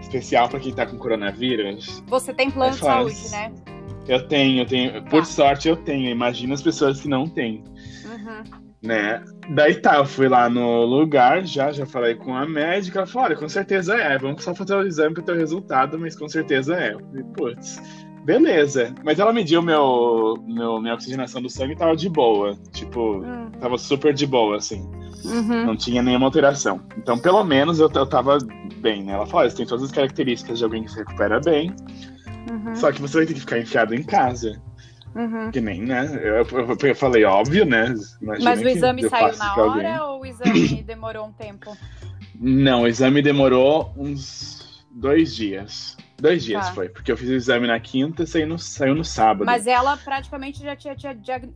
especial 0.00 0.48
pra 0.48 0.58
quem 0.58 0.72
tá 0.72 0.86
com 0.86 0.96
coronavírus? 0.96 2.02
Você 2.06 2.32
tem 2.32 2.50
plano 2.50 2.72
de 2.72 2.78
saúde, 2.78 3.28
né? 3.30 3.52
Eu 4.08 4.26
tenho, 4.28 4.62
eu 4.62 4.66
tenho. 4.66 5.02
Por 5.04 5.20
Tá. 5.20 5.24
sorte 5.26 5.68
eu 5.68 5.76
tenho. 5.76 6.08
Imagina 6.08 6.54
as 6.54 6.62
pessoas 6.62 7.00
que 7.00 7.08
não 7.08 7.26
têm, 7.28 7.62
Uhum. 8.04 8.65
Né? 8.86 9.22
Daí 9.50 9.74
tá, 9.76 9.96
eu 9.96 10.04
fui 10.06 10.28
lá 10.28 10.48
no 10.48 10.84
lugar, 10.84 11.44
já, 11.44 11.70
já 11.72 11.84
falei 11.86 12.14
com 12.14 12.34
a 12.34 12.46
médica, 12.46 13.00
ela 13.00 13.06
falou, 13.06 13.26
olha, 13.28 13.36
com 13.36 13.48
certeza 13.48 13.94
é, 13.96 14.16
vamos 14.18 14.42
só 14.42 14.54
fazer 14.54 14.74
o 14.74 14.86
exame 14.86 15.14
pra 15.14 15.22
ter 15.22 15.32
o 15.32 15.36
resultado, 15.36 15.98
mas 15.98 16.16
com 16.16 16.28
certeza 16.28 16.74
é. 16.76 16.94
Eu 16.94 17.00
falei, 17.00 17.24
putz, 17.36 17.80
beleza. 18.24 18.94
Mas 19.04 19.18
ela 19.18 19.32
mediu 19.32 19.62
meu, 19.62 20.34
meu, 20.46 20.80
minha 20.80 20.94
oxigenação 20.94 21.40
do 21.42 21.48
sangue 21.50 21.74
e 21.74 21.76
tava 21.76 21.94
de 21.96 22.08
boa. 22.08 22.56
Tipo, 22.72 23.18
Hum. 23.24 23.50
tava 23.60 23.76
super 23.78 24.12
de 24.14 24.26
boa, 24.26 24.56
assim. 24.56 24.82
Uhum. 25.24 25.66
Não 25.66 25.76
tinha 25.76 26.02
nenhuma 26.02 26.26
alteração. 26.26 26.80
Então, 26.98 27.18
pelo 27.18 27.42
menos, 27.44 27.78
eu, 27.80 27.90
eu 27.94 28.06
tava 28.06 28.38
bem, 28.80 29.04
né? 29.04 29.12
Ela 29.14 29.26
falou, 29.26 29.40
olha, 29.42 29.50
você 29.50 29.56
tem 29.56 29.66
todas 29.66 29.84
as 29.84 29.92
características 29.92 30.58
de 30.58 30.64
alguém 30.64 30.82
que 30.84 30.90
se 30.90 30.98
recupera 30.98 31.40
bem, 31.40 31.72
Uhum. 32.50 32.74
só 32.76 32.92
que 32.92 33.00
você 33.00 33.16
vai 33.18 33.26
ter 33.26 33.34
que 33.34 33.40
ficar 33.40 33.58
enfiado 33.58 33.94
em 33.94 34.02
casa. 34.04 34.60
Uhum. 35.16 35.50
Que 35.50 35.62
nem, 35.62 35.80
né? 35.80 36.10
Eu, 36.22 36.46
eu, 36.46 36.76
eu, 36.82 36.94
falei, 36.94 37.24
óbvio, 37.24 37.64
né? 37.64 37.94
Imagina 38.20 38.50
Mas 38.50 38.60
o 38.60 38.68
exame 38.68 39.08
saiu 39.08 39.36
na 39.38 39.56
hora 39.56 40.04
ou 40.04 40.20
o 40.20 40.26
exame 40.26 40.82
demorou 40.84 41.26
um 41.26 41.32
tempo? 41.32 41.74
Não, 42.38 42.82
o 42.82 42.86
exame 42.86 43.22
demorou 43.22 43.94
uns 43.96 44.84
dois 44.90 45.34
dias. 45.34 45.96
Dois 46.18 46.44
dias 46.44 46.66
tá. 46.66 46.72
foi, 46.72 46.88
porque 46.88 47.10
eu 47.10 47.16
fiz 47.16 47.28
o 47.28 47.34
exame 47.34 47.66
na 47.66 47.78
quinta 47.80 48.22
e 48.22 48.26
saiu 48.26 48.46
no, 48.46 48.58
saiu 48.58 48.94
no 48.94 49.04
sábado. 49.04 49.46
Mas 49.46 49.66
ela 49.66 49.96
praticamente 49.96 50.62
já 50.62 50.76
tinha, 50.76 50.94
tinha 50.94 51.14
diag... 51.14 51.50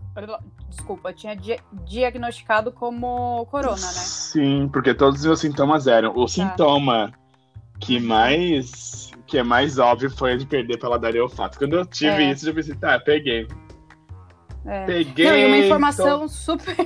desculpa, 0.69 1.13
tinha 1.13 1.35
di 1.35 1.57
diagnosticado 1.87 2.73
como 2.73 3.47
corona, 3.47 3.77
né? 3.77 3.79
Sim, 3.79 4.71
porque 4.73 4.95
todos 4.95 5.21
os 5.21 5.27
meus 5.27 5.41
sintomas 5.41 5.87
eram. 5.87 6.13
O 6.15 6.23
tá. 6.23 6.29
sintoma 6.29 7.13
que 7.79 7.99
mais 7.99 9.11
que 9.31 9.39
é 9.39 9.45
mais 9.45 9.79
óbvio 9.79 10.11
foi 10.11 10.37
de 10.37 10.45
perder 10.45 10.77
paladar 10.77 11.15
e 11.15 11.21
olfato. 11.21 11.57
Quando 11.57 11.75
eu 11.77 11.87
tive 11.87 12.25
é. 12.25 12.33
isso, 12.33 12.49
eu 12.49 12.55
pensei, 12.55 12.75
tá, 12.75 12.99
peguei. 12.99 13.47
É. 14.67 14.85
Peguei. 14.85 15.25
Não, 15.25 15.37
e 15.37 15.47
uma 15.47 15.57
informação 15.59 16.21
tô... 16.27 16.29
super. 16.29 16.77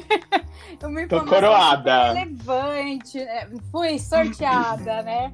uma 0.83 1.03
informação 1.03 1.09
tô 1.09 1.25
coroada. 1.25 2.13
Relevante. 2.13 3.19
Né? 3.19 3.49
Fui 3.73 3.99
sorteada, 3.99 5.03
né? 5.03 5.33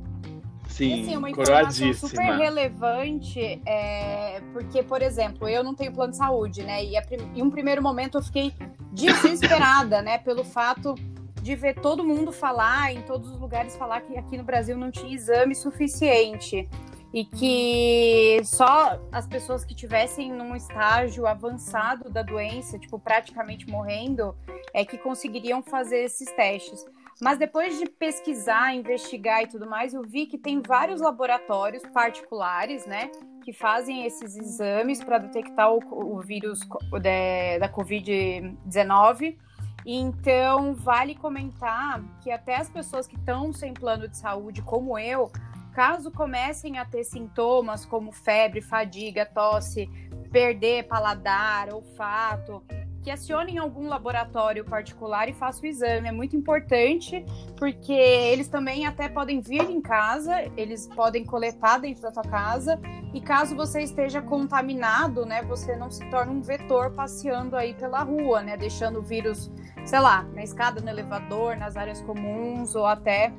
Sim, 0.69 0.89
e, 0.89 1.03
assim, 1.03 1.17
uma 1.17 1.29
informação 1.29 1.93
super 1.95 2.37
relevante, 2.37 3.61
é, 3.67 4.41
porque, 4.53 4.85
por 4.85 5.03
exemplo, 5.03 5.49
eu 5.49 5.65
não 5.65 5.75
tenho 5.75 5.93
plano 5.93 6.13
de 6.13 6.17
saúde, 6.17 6.63
né? 6.63 6.85
E 6.85 6.95
em 7.35 7.43
um 7.43 7.51
primeiro 7.51 7.83
momento 7.83 8.19
eu 8.19 8.23
fiquei 8.23 8.55
desesperada, 8.93 10.01
né? 10.01 10.17
Pelo 10.19 10.45
fato 10.45 10.95
de 11.43 11.57
ver 11.57 11.75
todo 11.75 12.05
mundo 12.05 12.31
falar, 12.31 12.93
em 12.93 13.03
todos 13.03 13.31
os 13.33 13.41
lugares 13.41 13.77
falar 13.77 14.01
que 14.03 14.17
aqui 14.17 14.39
no 14.39 14.45
Brasil 14.45 14.79
não 14.79 14.93
tinha 14.93 15.13
exame 15.13 15.57
suficiente 15.57 16.69
e 17.13 17.25
que 17.25 18.41
só 18.45 19.01
as 19.11 19.27
pessoas 19.27 19.65
que 19.65 19.75
tivessem 19.75 20.33
num 20.33 20.55
estágio 20.55 21.27
avançado 21.27 22.09
da 22.09 22.23
doença, 22.23 22.79
tipo 22.79 22.99
praticamente 22.99 23.69
morrendo, 23.69 24.35
é 24.73 24.85
que 24.85 24.97
conseguiriam 24.97 25.63
fazer 25.63 26.05
esses 26.05 26.31
testes. 26.33 26.85
Mas 27.21 27.39
depois 27.39 27.79
de 27.79 27.87
pesquisar, 27.87 28.75
investigar 28.75 29.43
e 29.43 29.47
tudo 29.47 29.69
mais, 29.69 29.93
eu 29.93 30.03
vi 30.03 30.25
que 30.25 30.39
tem 30.39 30.63
vários 30.63 31.01
laboratórios 31.01 31.83
particulares, 31.93 32.87
né, 32.87 33.11
que 33.45 33.53
fazem 33.53 34.07
esses 34.07 34.37
exames 34.37 35.05
para 35.05 35.19
detectar 35.19 35.71
o, 35.71 35.81
o 35.91 36.21
vírus 36.21 36.61
da, 36.93 37.67
da 37.67 37.69
Covid-19. 37.69 39.37
Então, 39.85 40.75
vale 40.75 41.15
comentar 41.15 42.03
que 42.23 42.31
até 42.31 42.57
as 42.57 42.71
pessoas 42.71 43.07
que 43.07 43.17
estão 43.17 43.53
sem 43.53 43.75
plano 43.75 44.09
de 44.09 44.17
saúde, 44.17 44.63
como 44.63 44.99
eu, 44.99 45.31
caso 45.81 46.11
comecem 46.11 46.77
a 46.77 46.85
ter 46.85 47.05
sintomas 47.05 47.87
como 47.87 48.13
febre, 48.13 48.61
fadiga, 48.61 49.25
tosse, 49.25 49.89
perder 50.31 50.87
paladar, 50.87 51.73
olfato, 51.73 52.63
que 53.03 53.11
acionem 53.11 53.57
algum 53.57 53.89
laboratório 53.89 54.63
particular 54.63 55.31
e 55.31 55.33
façam 55.33 55.63
o 55.63 55.67
exame. 55.67 56.07
É 56.07 56.13
muito 56.13 56.37
importante, 56.37 57.25
porque 57.57 57.95
eles 57.95 58.47
também 58.47 58.85
até 58.85 59.09
podem 59.09 59.41
vir 59.41 59.71
em 59.71 59.81
casa, 59.81 60.43
eles 60.55 60.87
podem 60.87 61.25
coletar 61.25 61.79
dentro 61.79 62.03
da 62.03 62.13
tua 62.13 62.25
casa, 62.25 62.79
e 63.15 63.21
caso 63.23 63.57
você 63.57 63.81
esteja 63.81 64.21
contaminado, 64.21 65.25
né, 65.25 65.43
você 65.43 65.75
não 65.77 65.91
se 65.91 66.05
torna 66.11 66.31
um 66.31 66.43
vetor 66.43 66.91
passeando 66.91 67.57
aí 67.57 67.73
pela 67.73 68.03
rua, 68.03 68.43
né, 68.43 68.55
deixando 68.55 68.99
o 68.99 69.03
vírus, 69.03 69.51
sei 69.87 70.01
lá, 70.01 70.25
na 70.35 70.43
escada, 70.43 70.83
no 70.83 70.91
elevador, 70.91 71.57
nas 71.57 71.75
áreas 71.75 72.03
comuns, 72.03 72.75
ou 72.75 72.85
até 72.85 73.33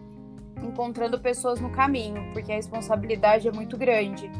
encontrando 0.63 1.19
pessoas 1.19 1.59
no 1.59 1.69
caminho, 1.69 2.31
porque 2.33 2.51
a 2.51 2.55
responsabilidade 2.55 3.47
é 3.47 3.51
muito 3.51 3.77
grande. 3.77 4.31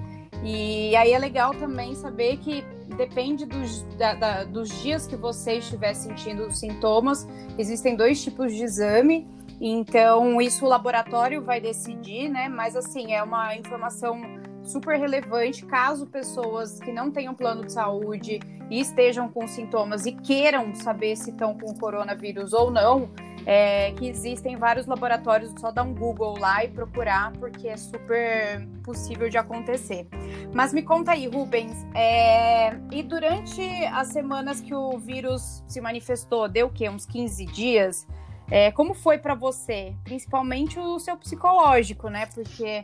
E 0.43 0.95
aí 0.95 1.11
é 1.11 1.19
legal 1.19 1.53
também 1.53 1.93
saber 1.93 2.37
que 2.37 2.63
depende 2.95 3.45
dos, 3.45 3.83
da, 3.97 4.13
da, 4.13 4.43
dos 4.43 4.69
dias 4.81 5.07
que 5.07 5.15
você 5.15 5.57
estiver 5.57 5.93
sentindo 5.93 6.47
os 6.47 6.59
sintomas, 6.59 7.27
existem 7.57 7.95
dois 7.95 8.23
tipos 8.23 8.53
de 8.53 8.63
exame, 8.63 9.27
então 9.59 10.41
isso 10.41 10.65
o 10.65 10.67
laboratório 10.67 11.41
vai 11.41 11.61
decidir, 11.61 12.29
né? 12.29 12.49
Mas 12.49 12.75
assim, 12.75 13.13
é 13.13 13.21
uma 13.21 13.55
informação 13.55 14.19
super 14.63 14.97
relevante 14.97 15.65
caso 15.65 16.07
pessoas 16.07 16.79
que 16.79 16.91
não 16.91 17.11
tenham 17.11 17.33
plano 17.33 17.65
de 17.65 17.73
saúde 17.73 18.39
e 18.69 18.79
estejam 18.79 19.29
com 19.29 19.47
sintomas 19.47 20.05
e 20.05 20.13
queiram 20.13 20.73
saber 20.75 21.15
se 21.15 21.31
estão 21.31 21.57
com 21.57 21.73
coronavírus 21.75 22.53
ou 22.53 22.71
não, 22.71 23.09
é, 23.45 23.91
que 23.93 24.07
existem 24.07 24.55
vários 24.55 24.85
laboratórios, 24.85 25.53
só 25.59 25.71
dar 25.71 25.83
um 25.83 25.93
Google 25.93 26.37
lá 26.37 26.63
e 26.63 26.69
procurar, 26.69 27.31
porque 27.33 27.67
é 27.67 27.77
super 27.77 28.67
possível 28.83 29.29
de 29.29 29.37
acontecer. 29.37 30.07
Mas 30.53 30.73
me 30.73 30.83
conta 30.83 31.11
aí, 31.11 31.27
Rubens, 31.27 31.85
é, 31.95 32.75
e 32.91 33.03
durante 33.03 33.61
as 33.93 34.09
semanas 34.09 34.61
que 34.61 34.73
o 34.73 34.97
vírus 34.97 35.63
se 35.67 35.81
manifestou, 35.81 36.47
deu 36.47 36.67
o 36.67 36.69
quê? 36.69 36.89
Uns 36.89 37.05
15 37.05 37.45
dias? 37.45 38.07
É, 38.49 38.71
como 38.71 38.93
foi 38.93 39.17
para 39.17 39.33
você? 39.33 39.95
Principalmente 40.03 40.77
o 40.77 40.99
seu 40.99 41.15
psicológico, 41.15 42.09
né? 42.09 42.25
Porque 42.25 42.83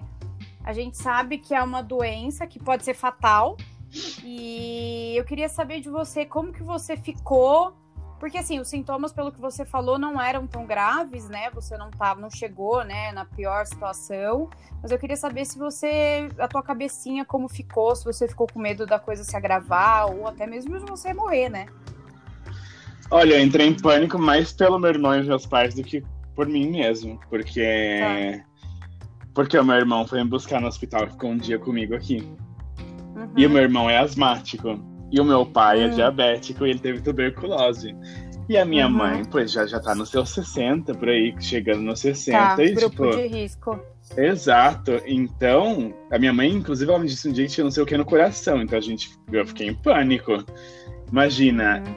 a 0.63 0.73
gente 0.73 0.97
sabe 0.97 1.37
que 1.37 1.53
é 1.53 1.61
uma 1.61 1.81
doença 1.81 2.47
que 2.47 2.57
pode 2.57 2.83
ser 2.85 2.93
fatal. 2.93 3.57
E 4.23 5.13
eu 5.15 5.23
queria 5.23 5.49
saber 5.49 5.81
de 5.81 5.89
você 5.89 6.25
como 6.25 6.51
que 6.51 6.63
você 6.63 6.95
ficou 6.95 7.73
porque 8.19 8.38
assim, 8.38 8.59
os 8.59 8.67
sintomas, 8.67 9.13
pelo 9.13 9.31
que 9.31 9.39
você 9.39 9.63
falou, 9.63 10.00
não 10.00 10.19
eram 10.19 10.47
tão 10.47 10.65
graves, 10.65 11.29
né? 11.29 11.50
Você 11.51 11.77
não 11.77 11.91
tava, 11.91 12.19
não 12.19 12.29
chegou, 12.29 12.83
né, 12.83 13.12
na 13.12 13.25
pior 13.25 13.65
situação. 13.65 14.50
Mas 14.81 14.91
eu 14.91 14.97
queria 14.97 15.15
saber 15.15 15.45
se 15.45 15.57
você, 15.57 16.29
a 16.39 16.47
tua 16.47 16.63
cabecinha 16.63 17.24
como 17.24 17.47
ficou, 17.47 17.95
se 17.95 18.03
você 18.03 18.27
ficou 18.27 18.47
com 18.47 18.59
medo 18.59 18.86
da 18.86 19.00
coisa 19.00 19.24
se 19.24 19.36
agravar 19.36 20.12
ou 20.12 20.27
até 20.27 20.47
mesmo 20.47 20.79
de 20.79 20.86
você 20.86 21.13
morrer, 21.13 21.50
né? 21.50 21.67
Olha, 23.09 23.36
eu 23.36 23.39
entrei 23.39 23.67
em 23.67 23.74
pânico 23.74 24.17
mais 24.19 24.51
pelo 24.51 24.79
meu 24.79 24.89
irmão 24.89 25.15
e 25.15 25.24
meus 25.24 25.45
pais 25.45 25.75
do 25.75 25.83
que 25.83 26.03
por 26.36 26.47
mim 26.47 26.69
mesmo, 26.69 27.19
porque 27.29 28.00
tá. 28.00 28.45
porque 29.33 29.57
o 29.57 29.63
meu 29.63 29.75
irmão 29.75 30.05
foi 30.05 30.24
me 30.24 30.29
buscar 30.29 30.59
no 30.59 30.67
hospital 30.67 31.05
e 31.05 31.12
ficou 31.12 31.31
um 31.31 31.38
dia 31.38 31.57
comigo 31.57 31.95
aqui. 31.95 32.17
Uhum. 33.15 33.31
E 33.36 33.45
o 33.45 33.50
meu 33.50 33.63
irmão 33.63 33.89
é 33.89 33.97
asmático. 33.97 34.79
E 35.11 35.19
o 35.19 35.25
meu 35.25 35.45
pai 35.45 35.83
é 35.83 35.87
hum. 35.87 35.91
diabético 35.91 36.65
e 36.65 36.71
ele 36.71 36.79
teve 36.79 37.01
tuberculose. 37.01 37.95
E 38.49 38.57
a 38.57 38.63
minha 38.63 38.87
uhum. 38.87 38.93
mãe, 38.93 39.25
pois 39.29 39.51
já, 39.51 39.65
já 39.65 39.79
tá 39.79 39.93
nos 39.93 40.09
seus 40.09 40.29
60, 40.29 40.93
por 40.93 41.09
aí, 41.09 41.35
chegando 41.39 41.81
nos 41.81 41.99
60. 41.99 42.37
Tá, 42.37 42.63
e, 42.63 42.71
grupo 42.71 43.09
tipo, 43.09 43.17
de 43.17 43.27
risco. 43.27 43.79
Exato. 44.15 45.01
Então, 45.05 45.93
a 46.09 46.17
minha 46.17 46.31
mãe, 46.31 46.49
inclusive, 46.49 46.89
ela 46.89 46.99
me 46.99 47.07
disse 47.07 47.27
um 47.27 47.33
dia 47.33 47.45
que 47.45 47.51
tinha 47.51 47.65
não 47.65 47.71
sei 47.71 47.83
o 47.83 47.85
que 47.85 47.97
no 47.97 48.05
coração. 48.05 48.61
Então 48.61 48.77
a 48.77 48.81
gente, 48.81 49.11
eu 49.33 49.45
fiquei 49.45 49.67
em 49.67 49.73
pânico. 49.73 50.45
Imagina. 51.11 51.83
Uhum. 51.85 51.95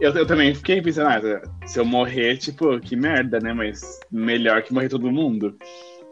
Eu, 0.00 0.12
eu 0.12 0.26
também 0.26 0.54
fiquei 0.54 0.82
pensando, 0.82 1.08
ah, 1.08 1.42
se 1.66 1.78
eu 1.78 1.84
morrer, 1.84 2.36
tipo, 2.36 2.78
que 2.80 2.96
merda, 2.96 3.38
né? 3.38 3.52
Mas 3.52 4.00
melhor 4.10 4.62
que 4.62 4.74
morrer 4.74 4.88
todo 4.88 5.10
mundo. 5.10 5.56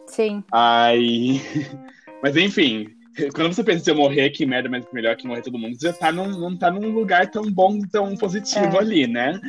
Sim. 0.06 0.44
Aí. 0.52 1.40
Mas 2.22 2.36
enfim, 2.36 2.86
quando 3.34 3.54
você 3.54 3.62
pensa 3.62 3.84
se 3.84 3.90
eu 3.90 3.94
morrer, 3.94 4.30
que 4.30 4.44
merda, 4.44 4.68
mas 4.68 4.84
melhor 4.92 5.16
que 5.16 5.26
morrer 5.26 5.42
todo 5.42 5.58
mundo, 5.58 5.78
você 5.78 5.92
tá 5.92 6.10
num, 6.10 6.28
não 6.38 6.56
tá 6.56 6.70
num 6.70 6.90
lugar 6.90 7.30
tão 7.30 7.50
bom, 7.50 7.80
tão 7.80 8.16
positivo 8.16 8.76
é. 8.76 8.78
ali, 8.78 9.06
né? 9.06 9.40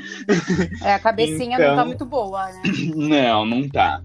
É, 0.83 0.93
a 0.93 0.99
cabecinha 0.99 1.55
então... 1.55 1.59
não 1.59 1.65
tá 1.67 1.73
então, 1.73 1.85
muito 1.85 2.05
boa, 2.05 2.45
né? 2.47 2.61
Não, 2.95 3.45
não 3.45 3.67
tá. 3.67 4.01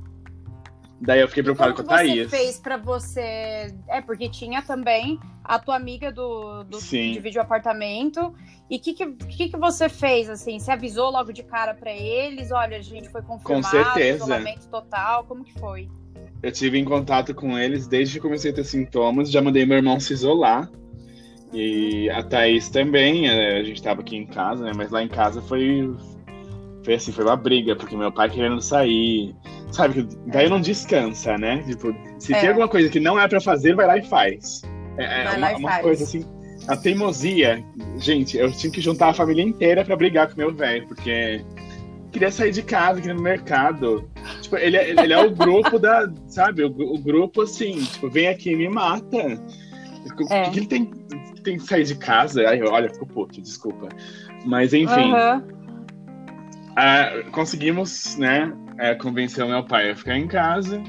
Daí 1.01 1.21
eu 1.21 1.29
fiquei 1.29 1.43
preocupado 1.43 1.75
com 1.75 1.83
a 1.83 1.85
Thaís. 1.85 2.11
O 2.11 2.15
que 2.15 2.31
você 2.31 2.37
fez 2.37 2.59
pra 2.59 2.77
você... 2.77 3.75
É, 3.89 4.03
porque 4.03 4.29
tinha 4.29 4.61
também 4.61 5.19
a 5.43 5.59
tua 5.59 5.77
amiga 5.77 6.13
do, 6.13 6.63
do 6.65 6.79
Sim. 6.79 7.13
divide 7.13 7.39
o 7.39 7.41
apartamento. 7.41 8.35
E 8.69 8.77
o 8.77 8.81
que, 8.81 8.93
que, 8.93 9.07
que, 9.07 9.49
que 9.49 9.57
você 9.57 9.89
fez, 9.89 10.29
assim? 10.29 10.59
Você 10.59 10.71
avisou 10.71 11.11
logo 11.11 11.33
de 11.33 11.43
cara 11.43 11.73
pra 11.75 11.91
eles? 11.91 12.53
Olha, 12.53 12.77
a 12.77 12.83
gente 12.83 13.09
foi 13.09 13.23
confirmado, 13.23 13.63
com 13.63 13.71
certeza. 13.71 14.17
isolamento 14.17 14.69
total. 14.69 15.25
Como 15.25 15.43
que 15.43 15.59
foi? 15.59 15.89
Eu 16.43 16.51
tive 16.51 16.79
em 16.79 16.85
contato 16.85 17.35
com 17.35 17.59
eles 17.59 17.87
desde 17.87 18.15
que 18.15 18.21
comecei 18.21 18.51
a 18.51 18.55
ter 18.55 18.65
sintomas. 18.65 19.31
Já 19.31 19.43
mandei 19.43 19.67
meu 19.67 19.77
irmão 19.77 20.01
se 20.01 20.13
isolar. 20.13 20.71
E 21.53 22.09
a 22.11 22.23
Thaís 22.23 22.69
também. 22.69 23.29
É, 23.29 23.59
a 23.59 23.63
gente 23.63 23.83
tava 23.83 24.01
aqui 24.01 24.17
em 24.17 24.27
casa, 24.27 24.65
né? 24.65 24.73
Mas 24.75 24.91
lá 24.91 25.03
em 25.03 25.09
casa 25.09 25.43
foi. 25.43 25.95
Foi 26.83 26.95
assim, 26.95 27.13
foi 27.13 27.25
uma 27.25 27.37
briga, 27.37 27.77
porque 27.77 27.97
meu 27.97 28.11
pai 28.11 28.31
querendo 28.31 28.61
sair. 28.61 29.35
Sabe, 29.71 30.09
daí 30.27 30.49
não 30.49 30.61
descansa, 30.61 31.37
né? 31.37 31.63
Tipo, 31.63 31.95
se 32.19 32.35
é. 32.35 32.41
tem 32.41 32.49
alguma 32.49 32.69
coisa 32.69 32.89
que 32.89 32.99
não 32.99 33.21
é 33.21 33.29
para 33.29 33.41
fazer, 33.41 33.75
vai 33.75 33.87
lá 33.87 33.99
e 33.99 34.03
faz. 34.03 34.63
É, 34.97 35.25
é 35.25 35.37
uma, 35.37 35.57
uma 35.57 35.79
coisa 35.81 36.05
assim. 36.05 36.25
A 36.67 36.77
teimosia. 36.77 37.63
Gente, 37.99 38.39
eu 38.39 38.51
tinha 38.51 38.73
que 38.73 38.81
juntar 38.81 39.11
a 39.11 39.15
família 39.15 39.43
inteira 39.43 39.85
para 39.85 39.97
brigar 39.97 40.29
com 40.29 40.37
meu 40.37 40.55
velho, 40.55 40.87
porque 40.87 41.45
queria 42.11 42.31
sair 42.31 42.51
de 42.51 42.63
casa, 42.63 43.01
queria 43.01 43.15
ir 43.15 43.17
no 43.17 43.23
mercado. 43.23 44.11
Tipo, 44.43 44.57
ele, 44.57 44.77
é, 44.77 44.91
ele 44.91 45.13
é 45.13 45.19
o 45.19 45.31
grupo 45.31 45.79
da, 45.79 46.11
sabe, 46.29 46.65
o, 46.65 46.69
o, 46.69 46.99
grupo 46.99 47.43
assim, 47.43 47.83
tipo, 47.85 48.09
vem 48.11 48.29
aqui 48.29 48.51
e 48.51 48.57
me 48.57 48.69
mata. 48.69 49.17
O 49.17 50.33
é. 50.33 50.45
que, 50.45 50.51
que, 50.51 50.59
ele 50.59 50.67
tem, 50.67 50.85
tem 51.45 51.57
que 51.57 51.65
sair 51.65 51.85
de 51.85 51.95
casa? 51.95 52.49
Ai, 52.49 52.63
olha, 52.63 52.89
ficou 52.89 53.07
puto, 53.07 53.41
desculpa. 53.41 53.89
Mas 54.45 54.75
enfim. 54.75 55.13
Uhum. 55.13 55.43
conseguimos, 57.33 58.17
né, 58.17 58.53
é, 58.79 58.95
convencer 58.95 59.45
o 59.45 59.49
meu 59.49 59.65
pai 59.65 59.91
a 59.91 59.97
ficar 59.97 60.17
em 60.17 60.27
casa. 60.27 60.83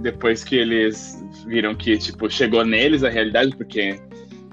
Depois 0.00 0.42
que 0.42 0.56
eles 0.56 1.22
viram 1.46 1.74
que, 1.74 1.96
tipo, 1.98 2.30
chegou 2.30 2.64
neles 2.64 3.04
a 3.04 3.10
realidade, 3.10 3.54
porque 3.56 4.00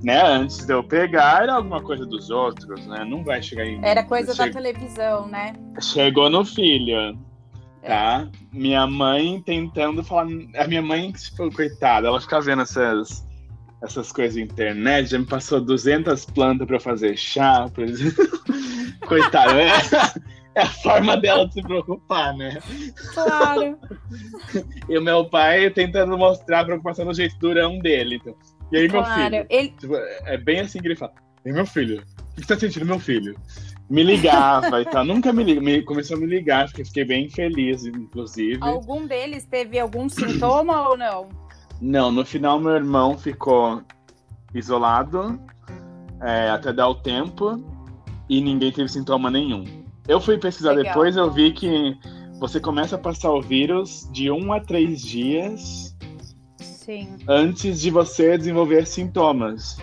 né, 0.03 0.21
antes 0.21 0.65
de 0.65 0.73
eu 0.73 0.83
pegar, 0.83 1.43
era 1.43 1.55
alguma 1.55 1.81
coisa 1.81 2.05
dos 2.05 2.29
outros, 2.29 2.85
né? 2.85 3.03
Não 3.03 3.23
vai 3.23 3.41
chegar 3.41 3.65
em. 3.65 3.83
Era 3.83 4.03
coisa 4.03 4.31
che... 4.33 4.37
da 4.37 4.49
televisão, 4.49 5.27
né? 5.27 5.53
Chegou 5.81 6.29
no 6.29 6.45
filho. 6.45 7.17
É. 7.81 7.87
Tá? 7.87 8.27
Minha 8.51 8.85
mãe 8.85 9.41
tentando 9.45 10.03
falar. 10.03 10.27
A 10.55 10.67
minha 10.67 10.81
mãe, 10.81 11.11
tipo, 11.11 11.51
coitada, 11.51 12.07
ela 12.07 12.21
fica 12.21 12.39
vendo 12.41 12.61
essas, 12.61 13.25
essas 13.81 14.11
coisas 14.11 14.35
na 14.35 14.41
internet, 14.41 15.09
já 15.09 15.19
me 15.19 15.25
passou 15.25 15.61
200 15.61 16.25
plantas 16.25 16.67
pra 16.67 16.75
eu 16.75 16.81
fazer 16.81 17.17
chá, 17.17 17.67
por 17.73 17.83
exemplo. 17.83 18.27
coitada, 19.07 19.53
é, 19.59 19.71
é 20.55 20.61
a 20.61 20.67
forma 20.67 21.17
dela 21.17 21.47
de 21.47 21.53
se 21.53 21.61
preocupar, 21.61 22.35
né? 22.35 22.59
Claro. 23.13 23.79
e 24.89 24.97
o 24.97 25.01
meu 25.01 25.25
pai 25.25 25.69
tentando 25.71 26.17
mostrar 26.17 26.59
a 26.59 26.65
preocupação 26.65 27.05
do 27.05 27.13
jeito 27.13 27.37
durão 27.39 27.79
dele. 27.79 28.17
Então. 28.17 28.35
E 28.71 28.77
aí, 28.77 28.89
claro, 28.89 29.07
meu 29.07 29.23
filho? 29.23 29.47
Ele... 29.49 29.69
Tipo, 29.69 29.95
é 29.95 30.37
bem 30.37 30.59
assim 30.59 30.79
que 30.79 30.87
ele 30.87 30.95
fala. 30.95 31.13
E 31.45 31.51
meu 31.51 31.65
filho? 31.65 32.03
O 32.17 32.35
que 32.35 32.41
você 32.41 32.47
tá 32.47 32.59
sentindo, 32.59 32.85
meu 32.85 32.99
filho? 32.99 33.35
Me 33.89 34.03
ligava 34.03 34.81
e 34.81 34.85
tal. 34.85 35.05
Nunca 35.05 35.31
me 35.31 35.43
liga. 35.43 35.61
Me, 35.61 35.81
começou 35.81 36.17
a 36.17 36.19
me 36.19 36.25
ligar, 36.25 36.67
fiquei, 36.67 36.85
fiquei 36.85 37.05
bem 37.05 37.29
feliz, 37.29 37.85
inclusive. 37.85 38.59
Algum 38.61 39.07
deles 39.07 39.45
teve 39.45 39.79
algum 39.79 40.09
sintoma 40.09 40.89
ou 40.89 40.97
não? 40.97 41.29
Não, 41.79 42.11
no 42.11 42.25
final 42.25 42.59
meu 42.59 42.73
irmão 42.73 43.17
ficou 43.17 43.81
isolado 44.53 45.39
é, 46.21 46.49
até 46.49 46.73
dar 46.73 46.89
o 46.89 46.95
tempo 46.95 47.63
e 48.27 48.41
ninguém 48.41 48.71
teve 48.71 48.89
sintoma 48.89 49.29
nenhum. 49.29 49.63
Eu 50.07 50.19
fui 50.19 50.37
pesquisar 50.37 50.71
Legal. 50.71 50.93
depois, 50.93 51.15
eu 51.15 51.31
vi 51.31 51.51
que 51.51 51.97
você 52.39 52.59
começa 52.59 52.95
a 52.95 52.99
passar 52.99 53.31
o 53.31 53.41
vírus 53.41 54.09
de 54.11 54.31
um 54.31 54.51
a 54.53 54.59
três 54.59 55.01
dias 55.01 55.95
Sim. 56.87 57.17
antes 57.27 57.81
de 57.81 57.91
você 57.91 58.37
desenvolver 58.37 58.87
sintomas. 58.87 59.77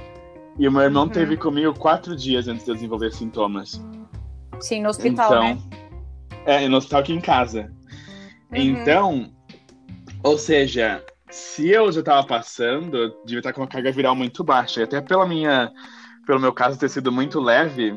E 0.59 0.67
o 0.67 0.73
meu 0.73 0.81
irmão 0.81 1.03
uhum. 1.03 1.11
teve 1.11 1.37
comigo 1.37 1.79
quatro 1.79 2.17
dias 2.17 2.49
antes 2.49 2.65
de 2.65 2.71
eu 2.71 2.75
desenvolver 2.75 3.13
sintomas. 3.13 3.79
Sim, 4.59 4.81
no 4.81 4.89
hospital, 4.89 5.27
então, 5.27 5.43
né? 5.43 5.59
É, 6.47 6.67
no 6.67 6.79
hospital 6.79 7.01
aqui 7.01 7.13
em 7.13 7.21
casa. 7.21 7.71
Uhum. 8.51 8.59
Então, 8.59 9.31
ou 10.23 10.39
seja, 10.39 11.05
se 11.31 11.69
eu 11.69 11.93
já 11.93 12.01
estava 12.01 12.27
passando, 12.27 12.97
eu 12.97 13.11
devia 13.27 13.41
estar 13.41 13.53
com 13.53 13.61
uma 13.61 13.67
carga 13.67 13.93
viral 13.93 14.17
muito 14.17 14.43
baixa. 14.43 14.81
E 14.81 14.85
até 14.85 15.03
pela 15.03 15.27
minha, 15.27 15.71
pelo 16.27 16.41
meu 16.41 16.55
caso 16.55 16.79
ter 16.79 16.89
sido 16.89 17.13
muito 17.13 17.39
leve, 17.39 17.95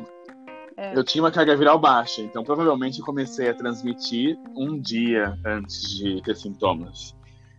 é. 0.76 0.94
eu 0.94 1.02
tinha 1.02 1.24
uma 1.24 1.30
carga 1.30 1.56
viral 1.56 1.78
baixa. 1.78 2.20
Então, 2.20 2.44
provavelmente, 2.44 2.98
eu 2.98 3.06
comecei 3.06 3.48
a 3.48 3.54
transmitir 3.54 4.36
um 4.54 4.78
dia 4.78 5.34
antes 5.46 5.96
de 5.96 6.20
ter 6.22 6.36
sintomas. 6.36 7.16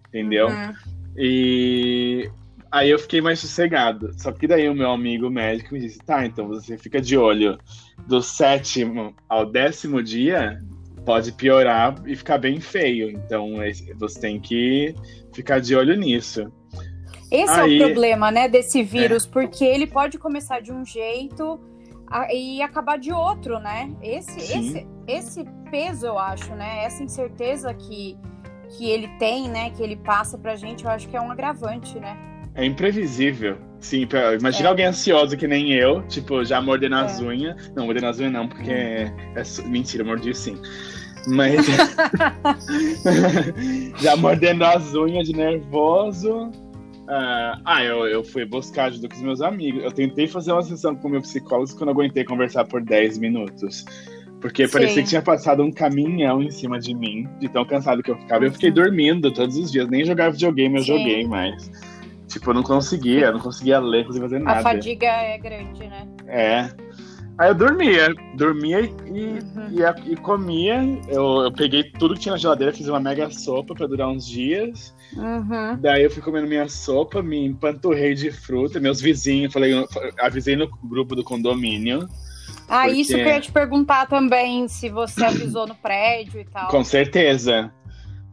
Entendeu? 0.09 0.47
Uhum. 0.47 0.98
E 1.17 2.29
aí 2.71 2.89
eu 2.89 2.99
fiquei 2.99 3.21
mais 3.21 3.39
sossegado. 3.39 4.11
Só 4.17 4.31
que 4.31 4.47
daí 4.47 4.69
o 4.69 4.75
meu 4.75 4.91
amigo 4.91 5.29
médico 5.29 5.73
me 5.73 5.81
disse: 5.81 5.99
tá, 5.99 6.25
então 6.25 6.47
você 6.47 6.77
fica 6.77 7.01
de 7.01 7.17
olho 7.17 7.57
do 8.07 8.21
sétimo 8.21 9.13
ao 9.27 9.45
décimo 9.45 10.01
dia, 10.01 10.59
pode 11.05 11.31
piorar 11.31 11.95
e 12.05 12.15
ficar 12.15 12.37
bem 12.37 12.59
feio. 12.59 13.09
Então 13.09 13.55
você 13.97 14.19
tem 14.19 14.39
que 14.39 14.93
ficar 15.33 15.59
de 15.59 15.75
olho 15.75 15.95
nisso. 15.95 16.51
Esse 17.31 17.51
aí, 17.51 17.79
é 17.79 17.85
o 17.85 17.87
problema, 17.87 18.31
né, 18.31 18.47
desse 18.47 18.81
vírus, 18.81 19.25
é. 19.25 19.29
porque 19.29 19.63
ele 19.63 19.85
pode 19.85 20.17
começar 20.17 20.61
de 20.61 20.71
um 20.71 20.83
jeito 20.83 21.59
e 22.33 22.59
acabar 22.61 22.97
de 22.97 23.11
outro, 23.11 23.59
né? 23.59 23.91
Esse, 24.01 24.39
esse, 24.39 24.87
esse 25.07 25.45
peso, 25.69 26.07
eu 26.07 26.17
acho, 26.17 26.55
né? 26.55 26.83
Essa 26.83 27.03
incerteza 27.03 27.71
que 27.73 28.17
que 28.77 28.89
ele 28.89 29.07
tem, 29.19 29.49
né, 29.49 29.71
que 29.71 29.81
ele 29.81 29.95
passa 29.95 30.37
pra 30.37 30.55
gente, 30.55 30.85
eu 30.85 30.91
acho 30.91 31.07
que 31.07 31.17
é 31.17 31.21
um 31.21 31.31
agravante, 31.31 31.99
né? 31.99 32.17
É 32.55 32.65
imprevisível. 32.65 33.57
Sim, 33.79 34.07
imagina 34.37 34.67
é. 34.67 34.69
alguém 34.69 34.85
ansioso 34.85 35.37
que 35.37 35.47
nem 35.47 35.71
eu, 35.71 36.01
tipo, 36.07 36.43
já 36.43 36.61
mordendo 36.61 36.95
é. 36.95 37.01
as 37.01 37.21
unhas. 37.21 37.71
Não, 37.75 37.85
mordendo 37.85 38.07
as 38.07 38.19
unhas 38.19 38.33
não, 38.33 38.47
porque 38.47 38.71
é, 38.71 39.13
é 39.35 39.67
mentira, 39.67 40.03
mordi 40.03 40.33
sim. 40.33 40.57
Mas 41.27 41.65
já 44.01 44.15
mordendo 44.15 44.65
as 44.65 44.93
unhas 44.93 45.27
de 45.27 45.33
nervoso. 45.33 46.51
Uh, 47.09 47.57
ah, 47.65 47.83
eu, 47.83 48.07
eu 48.07 48.23
fui 48.23 48.45
buscar 48.45 48.85
ajuda 48.85 49.07
com 49.07 49.15
os 49.15 49.21
meus 49.21 49.41
amigos. 49.41 49.83
Eu 49.83 49.91
tentei 49.91 50.27
fazer 50.27 50.51
uma 50.51 50.61
sessão 50.61 50.95
com 50.95 51.07
o 51.07 51.11
meu 51.11 51.21
psicólogo 51.21 51.75
quando 51.75 51.89
aguentei 51.89 52.23
conversar 52.23 52.65
por 52.65 52.83
10 52.83 53.17
minutos. 53.17 53.83
Porque 54.41 54.67
Sim. 54.67 54.73
parecia 54.73 55.03
que 55.03 55.09
tinha 55.09 55.21
passado 55.21 55.63
um 55.63 55.71
caminhão 55.71 56.41
em 56.41 56.49
cima 56.49 56.79
de 56.79 56.93
mim, 56.93 57.27
de 57.39 57.49
tão 57.49 57.65
cansado 57.65 58.01
que 58.01 58.11
eu 58.11 58.17
ficava. 58.17 58.45
Eu 58.45 58.51
fiquei 58.51 58.71
dormindo 58.71 59.31
todos 59.31 59.57
os 59.57 59.71
dias, 59.71 59.87
nem 59.89 60.05
jogar 60.05 60.31
videogame 60.31 60.77
eu 60.77 60.83
Sim. 60.83 60.97
joguei 60.97 61.27
mais. 61.27 61.69
Tipo, 62.27 62.51
eu 62.51 62.53
não 62.53 62.63
conseguia, 62.63 63.25
eu 63.25 63.33
não 63.33 63.39
conseguia 63.39 63.79
ler, 63.79 63.99
não 63.99 64.07
conseguia 64.07 64.29
fazer 64.29 64.39
nada. 64.39 64.59
A 64.59 64.63
fadiga 64.63 65.07
é 65.07 65.37
grande, 65.37 65.87
né? 65.87 66.07
É. 66.27 66.69
Aí 67.39 67.49
eu 67.49 67.55
dormia, 67.55 68.13
dormia 68.35 68.81
e, 68.81 68.89
uhum. 68.89 69.69
e, 69.71 70.11
e, 70.11 70.15
comia. 70.17 70.81
Eu, 71.07 71.43
eu, 71.43 71.51
peguei 71.51 71.83
tudo 71.83 72.13
que 72.13 72.19
tinha 72.19 72.33
na 72.33 72.37
geladeira, 72.37 72.73
fiz 72.73 72.87
uma 72.87 72.99
mega 72.99 73.31
sopa 73.31 73.73
para 73.73 73.87
durar 73.87 74.09
uns 74.09 74.27
dias. 74.27 74.93
Uhum. 75.15 75.77
Daí 75.79 76.03
eu 76.03 76.11
fui 76.11 76.21
comendo 76.21 76.47
minha 76.47 76.67
sopa, 76.67 77.23
me 77.23 77.45
empanturrei 77.45 78.13
de 78.13 78.29
fruta. 78.29 78.79
Meus 78.79 78.99
vizinhos, 78.99 79.53
falei, 79.53 79.73
avisei 80.19 80.57
no 80.57 80.69
grupo 80.83 81.15
do 81.15 81.23
condomínio. 81.23 82.07
Ah, 82.67 82.83
porque... 82.83 83.01
isso 83.01 83.13
que 83.13 83.19
eu 83.19 83.27
ia 83.27 83.41
te 83.41 83.51
perguntar 83.51 84.07
também, 84.07 84.67
se 84.67 84.89
você 84.89 85.23
avisou 85.25 85.67
no 85.67 85.75
prédio 85.75 86.39
e 86.39 86.45
tal. 86.45 86.67
Com 86.67 86.83
certeza, 86.83 87.71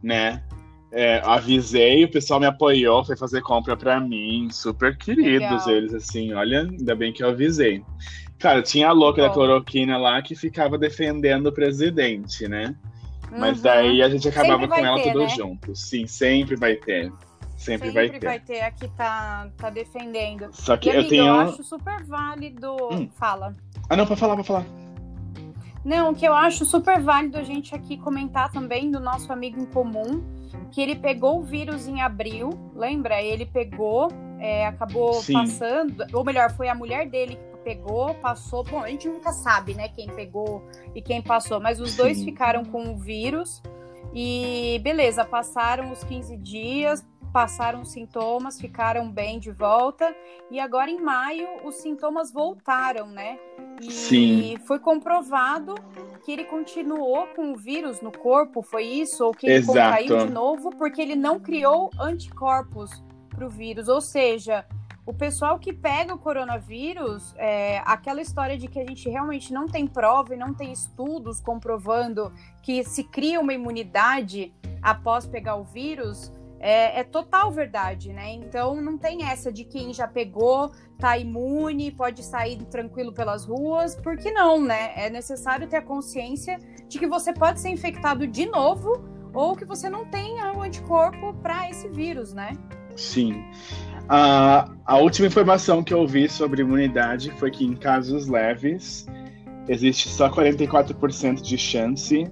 né? 0.01 0.43
É, 0.91 1.21
avisei, 1.25 2.05
o 2.05 2.11
pessoal 2.11 2.39
me 2.39 2.45
apoiou, 2.45 3.03
foi 3.03 3.17
fazer 3.17 3.41
compra 3.41 3.75
para 3.75 3.99
mim, 3.99 4.47
super 4.49 4.97
queridos 4.97 5.65
Legal. 5.65 5.69
eles, 5.69 5.93
assim, 5.93 6.33
olha, 6.33 6.61
ainda 6.61 6.95
bem 6.95 7.11
que 7.11 7.23
eu 7.23 7.29
avisei. 7.29 7.83
Cara, 8.39 8.61
tinha 8.61 8.89
a 8.89 8.91
louca 8.91 9.21
Bom. 9.21 9.27
da 9.27 9.33
cloroquina 9.33 9.97
lá 9.97 10.21
que 10.21 10.35
ficava 10.35 10.77
defendendo 10.77 11.47
o 11.47 11.51
presidente, 11.51 12.47
né? 12.47 12.75
Uhum. 13.31 13.39
Mas 13.39 13.61
daí 13.61 14.01
a 14.01 14.09
gente 14.09 14.27
acabava 14.27 14.67
com 14.67 14.75
ela 14.75 14.97
ter, 14.97 15.11
tudo 15.11 15.23
né? 15.23 15.29
junto. 15.29 15.75
Sim, 15.75 16.07
sempre 16.07 16.55
vai 16.55 16.75
ter. 16.75 17.11
Sempre, 17.57 17.87
sempre 17.87 17.91
vai 17.91 18.09
ter. 18.09 18.25
vai 18.25 18.39
ter 18.39 18.61
aqui 18.61 18.87
tá, 18.89 19.49
tá 19.57 19.69
defendendo. 19.71 20.49
Só 20.53 20.77
que 20.77 20.89
e, 20.89 20.91
eu 20.91 20.99
amiga, 20.99 21.09
tenho. 21.09 21.25
Eu 21.25 21.39
acho 21.39 21.63
super 21.63 22.03
válido. 22.03 22.75
Hum. 22.91 23.09
Fala. 23.15 23.55
Ah, 23.89 23.95
não, 23.95 24.05
pra 24.05 24.15
falar, 24.15 24.35
pra 24.35 24.43
falar. 24.43 24.65
Não, 25.83 26.11
o 26.11 26.15
que 26.15 26.27
eu 26.27 26.33
acho 26.33 26.65
super 26.65 26.99
válido 26.99 27.37
a 27.37 27.43
gente 27.43 27.73
aqui 27.73 27.97
comentar 27.97 28.51
também 28.51 28.91
do 28.91 28.99
nosso 28.99 29.31
amigo 29.31 29.59
em 29.59 29.65
comum, 29.65 30.21
que 30.71 30.81
ele 30.81 30.95
pegou 30.95 31.39
o 31.39 31.43
vírus 31.43 31.87
em 31.87 32.01
abril, 32.01 32.49
lembra? 32.75 33.21
Ele 33.21 33.45
pegou, 33.45 34.09
é, 34.37 34.67
acabou 34.67 35.13
Sim. 35.13 35.33
passando, 35.33 36.05
ou 36.11 36.25
melhor, 36.25 36.51
foi 36.51 36.67
a 36.67 36.75
mulher 36.75 37.09
dele 37.09 37.35
que 37.35 37.57
pegou, 37.59 38.13
passou. 38.15 38.65
Bom, 38.65 38.81
a 38.83 38.89
gente 38.89 39.07
nunca 39.07 39.31
sabe, 39.31 39.73
né, 39.73 39.87
quem 39.87 40.07
pegou 40.07 40.61
e 40.93 41.01
quem 41.01 41.21
passou, 41.21 41.61
mas 41.61 41.79
os 41.79 41.91
Sim. 41.91 41.97
dois 41.97 42.23
ficaram 42.23 42.65
com 42.65 42.91
o 42.91 42.97
vírus. 42.97 43.61
E 44.13 44.79
beleza, 44.83 45.23
passaram 45.23 45.91
os 45.91 46.03
15 46.03 46.35
dias, 46.37 47.05
passaram 47.31 47.81
os 47.81 47.91
sintomas, 47.91 48.59
ficaram 48.59 49.09
bem 49.09 49.39
de 49.39 49.51
volta. 49.51 50.13
E 50.49 50.59
agora 50.59 50.89
em 50.89 50.99
maio 50.99 51.47
os 51.63 51.75
sintomas 51.75 52.31
voltaram, 52.31 53.07
né? 53.07 53.37
E 53.81 53.91
Sim. 53.91 54.57
foi 54.65 54.79
comprovado 54.79 55.75
que 56.25 56.31
ele 56.31 56.45
continuou 56.45 57.27
com 57.35 57.53
o 57.53 57.55
vírus 57.55 58.01
no 58.01 58.11
corpo, 58.11 58.61
foi 58.61 58.83
isso? 58.83 59.23
Ou 59.23 59.31
que 59.31 59.45
ele 59.45 59.55
Exato. 59.57 59.77
contraiu 59.77 60.17
de 60.27 60.33
novo 60.33 60.71
porque 60.71 61.01
ele 61.01 61.15
não 61.15 61.39
criou 61.39 61.89
anticorpos 61.99 62.91
para 63.29 63.45
o 63.45 63.49
vírus. 63.49 63.87
Ou 63.87 64.01
seja, 64.01 64.65
o 65.05 65.13
pessoal 65.13 65.57
que 65.57 65.71
pega 65.71 66.13
o 66.13 66.17
coronavírus, 66.17 67.33
é, 67.37 67.81
aquela 67.85 68.21
história 68.21 68.57
de 68.57 68.67
que 68.67 68.77
a 68.77 68.85
gente 68.85 69.07
realmente 69.09 69.53
não 69.53 69.65
tem 69.65 69.87
prova 69.87 70.33
e 70.33 70.37
não 70.37 70.53
tem 70.53 70.71
estudos 70.73 71.39
comprovando 71.39 72.33
que 72.61 72.83
se 72.83 73.05
cria 73.05 73.39
uma 73.39 73.53
imunidade 73.53 74.53
após 74.81 75.25
pegar 75.25 75.55
o 75.55 75.63
vírus, 75.63 76.31
é, 76.59 76.99
é, 76.99 77.03
total 77.03 77.51
verdade, 77.51 78.11
né? 78.11 78.31
Então 78.31 78.81
não 78.81 78.97
tem 78.97 79.25
essa 79.25 79.51
de 79.51 79.63
quem 79.63 79.93
já 79.93 80.07
pegou, 80.07 80.71
tá 80.97 81.17
imune, 81.17 81.91
pode 81.91 82.23
sair 82.23 82.57
tranquilo 82.65 83.13
pelas 83.13 83.45
ruas, 83.45 83.95
porque 83.95 84.31
não, 84.31 84.61
né? 84.61 84.91
É 84.95 85.09
necessário 85.09 85.67
ter 85.67 85.77
a 85.77 85.81
consciência 85.81 86.57
de 86.87 86.97
que 86.97 87.07
você 87.07 87.33
pode 87.33 87.59
ser 87.59 87.69
infectado 87.69 88.25
de 88.25 88.45
novo 88.45 89.03
ou 89.33 89.55
que 89.55 89.65
você 89.65 89.89
não 89.89 90.05
tenha 90.05 90.51
o 90.53 90.61
anticorpo 90.61 91.33
para 91.35 91.69
esse 91.69 91.87
vírus, 91.89 92.33
né? 92.33 92.57
Sim. 92.95 93.43
A, 94.09 94.69
a 94.85 94.97
última 94.97 95.27
informação 95.27 95.83
que 95.83 95.93
eu 95.93 96.07
vi 96.07 96.27
sobre 96.27 96.61
imunidade 96.61 97.31
foi 97.37 97.51
que 97.51 97.63
em 97.63 97.75
casos 97.75 98.27
leves 98.27 99.05
existe 99.67 100.09
só 100.09 100.29
44% 100.29 101.41
de 101.41 101.57
chance 101.57 102.31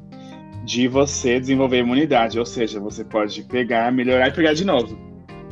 de 0.66 0.88
você 0.88 1.40
desenvolver 1.40 1.78
imunidade, 1.78 2.40
ou 2.40 2.46
seja, 2.46 2.80
você 2.80 3.06
pode 3.06 3.44
pegar, 3.44 3.92
melhorar 3.92 4.30
e 4.30 4.32
pegar 4.32 4.54
de 4.54 4.66
novo, 4.66 4.98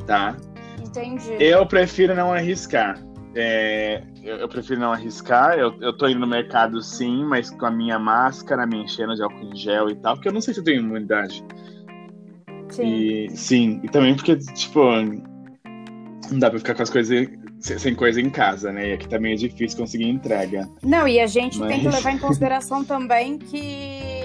tá? 0.08 0.36
Entendi. 0.84 1.32
Eu 1.40 1.66
prefiro 1.68 2.16
não 2.16 2.34
arriscar. 2.34 3.00
É, 3.36 4.04
eu, 4.24 4.38
eu, 4.38 4.48
prefiro 4.48 4.80
não 4.80 4.92
arriscar. 4.92 5.58
Eu, 5.58 5.74
eu 5.82 5.96
tô 5.96 6.08
indo 6.08 6.20
no 6.20 6.28
mercado 6.28 6.82
sim, 6.82 7.24
mas 7.24 7.50
com 7.52 7.66
a 7.66 7.72
minha 7.72 7.98
máscara, 8.00 8.66
me 8.66 8.84
enchendo 8.84 9.16
de 9.16 9.22
álcool 9.22 9.52
em 9.52 9.56
gel 9.56 9.90
e 9.90 9.96
tal, 9.96 10.16
porque 10.16 10.30
eu 10.30 10.34
não 10.34 10.42
sei 10.42 10.54
se 10.54 10.60
eu 10.60 10.64
tenho 10.64 10.82
imunidade. 10.82 11.44
Sim. 12.70 12.84
E, 12.84 13.30
sim, 13.36 13.82
e 13.84 13.90
também 13.90 14.16
porque, 14.16 14.36
tipo, 14.38 14.82
não 16.32 16.40
dá 16.40 16.50
pra 16.50 16.60
ficar 16.60 16.74
com 16.74 16.84
as 16.84 16.90
coisas 16.90 17.28
sem 17.60 17.96
coisa 17.96 18.20
em 18.20 18.30
casa, 18.30 18.72
né? 18.72 18.90
E 18.90 18.94
aqui 18.94 19.08
também 19.08 19.34
é 19.34 19.36
difícil 19.36 19.78
conseguir 19.78 20.10
entrega. 20.10 20.68
Não, 20.84 21.08
e 21.08 21.20
a 21.20 21.28
gente 21.28 21.60
Mas... 21.60 21.70
tem 21.70 21.80
que 21.82 21.88
levar 21.88 22.12
em 22.12 22.18
consideração 22.18 22.84
também 22.84 23.38
que 23.38 24.23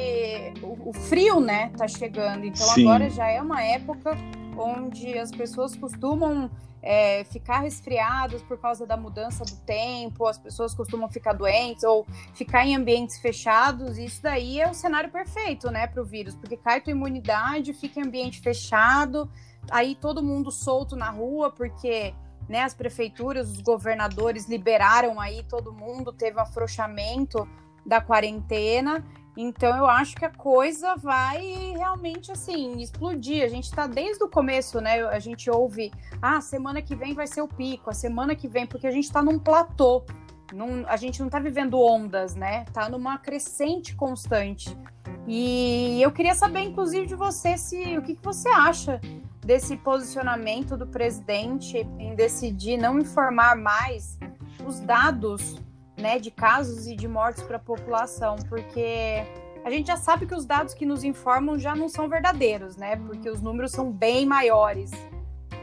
o, 0.89 0.93
frio, 0.93 1.39
né, 1.39 1.71
tá 1.77 1.87
chegando. 1.87 2.47
Então 2.47 2.67
Sim. 2.69 2.89
agora 2.89 3.11
já 3.11 3.29
é 3.29 3.43
uma 3.43 3.63
época 3.63 4.17
onde 4.57 5.19
as 5.19 5.31
pessoas 5.31 5.77
costumam 5.77 6.51
é, 6.83 7.25
ficar 7.25 7.61
resfriadas 7.61 8.43
por 8.43 8.59
causa 8.59 8.87
da 8.87 8.97
mudança 8.97 9.45
do 9.45 9.57
tempo, 9.67 10.27
as 10.27 10.39
pessoas 10.39 10.73
costumam 10.75 11.09
ficar 11.11 11.35
doentes 11.35 11.85
ou 11.85 12.07
ficar 12.33 12.67
em 12.67 12.75
ambientes 12.75 13.19
fechados. 13.19 13.99
Isso 13.99 14.23
daí 14.23 14.61
é 14.61 14.71
o 14.71 14.73
cenário 14.73 15.11
perfeito, 15.11 15.71
né, 15.71 15.87
para 15.87 16.01
o 16.03 16.05
vírus, 16.07 16.35
porque 16.35 16.57
cai 16.57 16.81
tua 16.81 16.93
imunidade, 16.93 17.75
fica 17.75 18.01
em 18.01 18.05
ambiente 18.05 18.41
fechado, 18.41 19.31
aí 19.71 19.95
todo 19.95 20.23
mundo 20.23 20.51
solto 20.51 20.97
na 20.97 21.11
rua, 21.11 21.51
porque 21.51 22.15
né, 22.49 22.63
as 22.63 22.73
prefeituras, 22.73 23.51
os 23.51 23.61
governadores 23.61 24.49
liberaram 24.49 25.21
aí 25.21 25.45
todo 25.45 25.71
mundo, 25.71 26.15
teve 26.15 26.39
um 26.39 26.41
afrouxamento 26.41 27.47
da 27.85 28.01
quarentena. 28.01 29.05
Então 29.41 29.77
eu 29.77 29.87
acho 29.87 30.17
que 30.17 30.25
a 30.25 30.31
coisa 30.31 30.97
vai 30.97 31.73
realmente 31.77 32.33
assim 32.33 32.81
explodir. 32.81 33.45
A 33.45 33.47
gente 33.47 33.67
está 33.67 33.87
desde 33.87 34.25
o 34.25 34.29
começo, 34.29 34.81
né? 34.81 35.01
A 35.07 35.21
gente 35.21 35.49
ouve, 35.49 35.93
ah, 36.21 36.41
semana 36.41 36.83
que 36.83 36.97
vem 36.97 37.15
vai 37.15 37.29
ser 37.29 37.41
o 37.41 37.47
pico, 37.47 37.89
a 37.89 37.93
semana 37.93 38.35
que 38.35 38.49
vem, 38.49 38.67
porque 38.67 38.89
a 38.89 38.91
gente 38.91 39.05
está 39.05 39.23
num 39.23 39.39
platô. 39.39 40.05
Num, 40.53 40.85
a 40.89 40.97
gente 40.97 41.21
não 41.21 41.29
está 41.29 41.39
vivendo 41.39 41.81
ondas, 41.81 42.35
né? 42.35 42.65
Tá 42.73 42.89
numa 42.89 43.17
crescente 43.17 43.95
constante. 43.95 44.77
E 45.25 46.03
eu 46.03 46.11
queria 46.11 46.35
saber, 46.35 46.63
inclusive, 46.63 47.07
de 47.07 47.15
você 47.15 47.57
se 47.57 47.97
o 47.97 48.03
que, 48.03 48.17
que 48.17 48.25
você 48.25 48.49
acha 48.49 49.01
desse 49.41 49.77
posicionamento 49.77 50.77
do 50.77 50.87
presidente 50.87 51.87
em 51.97 52.17
decidir 52.17 52.77
não 52.77 52.99
informar 52.99 53.55
mais 53.55 54.19
os 54.67 54.81
dados 54.81 55.63
né, 56.01 56.19
de 56.19 56.31
casos 56.31 56.87
e 56.87 56.95
de 56.95 57.09
mortes 57.09 57.43
para 57.43 57.57
a 57.57 57.61
população, 57.61 58.37
porque 58.49 59.25
a 59.65 59.71
gente 59.71 59.89
já 59.89 59.97
sabe 59.97 60.27
que 60.27 60.35
os 60.35 60.47
dados 60.47 60.75
que 60.75 60.87
nos 60.87 61.05
informam 61.05 61.59
já 61.59 61.75
não 61.75 61.89
são 61.89 62.09
verdadeiros, 62.09 62.77
né? 62.77 62.97
Porque 62.97 63.29
os 63.29 63.43
números 63.43 63.73
são 63.73 63.91
bem 63.91 64.25
maiores 64.25 64.91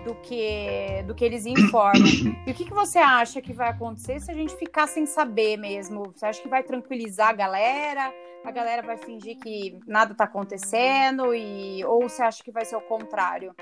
do 0.05 0.13
que 0.15 1.03
do 1.07 1.15
que 1.15 1.25
eles 1.25 1.45
informam. 1.45 2.05
E 2.45 2.51
o 2.51 2.53
que, 2.53 2.65
que 2.65 2.73
você 2.73 2.99
acha 2.99 3.41
que 3.41 3.51
vai 3.51 3.69
acontecer 3.69 4.19
se 4.19 4.29
a 4.29 4.33
gente 4.33 4.55
ficar 4.55 4.87
sem 4.87 5.05
saber 5.05 5.57
mesmo? 5.57 6.13
Você 6.15 6.25
acha 6.25 6.41
que 6.41 6.47
vai 6.47 6.61
tranquilizar 6.61 7.29
a 7.29 7.33
galera? 7.33 8.13
A 8.45 8.51
galera 8.51 8.83
vai 8.83 8.97
fingir 8.97 9.39
que 9.39 9.79
nada 9.87 10.11
está 10.11 10.25
acontecendo 10.25 11.33
e 11.33 11.83
ou 11.83 12.03
você 12.03 12.21
acha 12.21 12.43
que 12.43 12.51
vai 12.51 12.63
ser 12.63 12.75
o 12.75 12.81
contrário? 12.81 13.55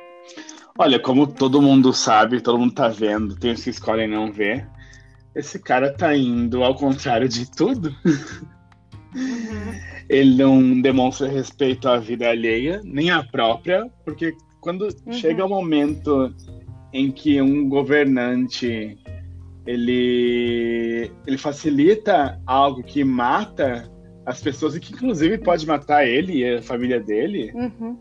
Olha, 0.77 0.99
como 0.99 1.25
todo 1.25 1.61
mundo 1.61 1.93
sabe, 1.93 2.41
todo 2.41 2.59
mundo 2.59 2.71
está 2.71 2.89
vendo, 2.89 3.37
tem 3.37 3.53
os 3.53 3.63
que 3.63 3.69
escolhem 3.69 4.09
não 4.09 4.29
ver 4.29 4.67
esse 5.35 5.59
cara 5.59 5.91
tá 5.91 6.15
indo 6.15 6.63
ao 6.63 6.75
contrário 6.75 7.27
de 7.27 7.49
tudo. 7.49 7.95
Uhum. 9.15 9.93
Ele 10.09 10.35
não 10.43 10.81
demonstra 10.81 11.27
respeito 11.27 11.87
à 11.87 11.97
vida 11.97 12.29
alheia, 12.29 12.81
nem 12.83 13.09
à 13.09 13.23
própria, 13.23 13.89
porque 14.03 14.35
quando 14.59 14.83
uhum. 14.83 15.13
chega 15.13 15.45
o 15.45 15.49
momento 15.49 16.33
em 16.91 17.11
que 17.11 17.41
um 17.41 17.67
governante 17.67 18.97
ele, 19.65 21.11
ele 21.25 21.37
facilita 21.37 22.39
algo 22.45 22.83
que 22.83 23.03
mata 23.03 23.89
as 24.25 24.41
pessoas 24.41 24.75
e 24.75 24.79
que 24.79 24.93
inclusive 24.93 25.37
pode 25.37 25.65
matar 25.65 26.07
ele 26.07 26.39
e 26.39 26.55
a 26.55 26.61
família 26.61 26.99
dele, 26.99 27.51
uhum. 27.53 27.97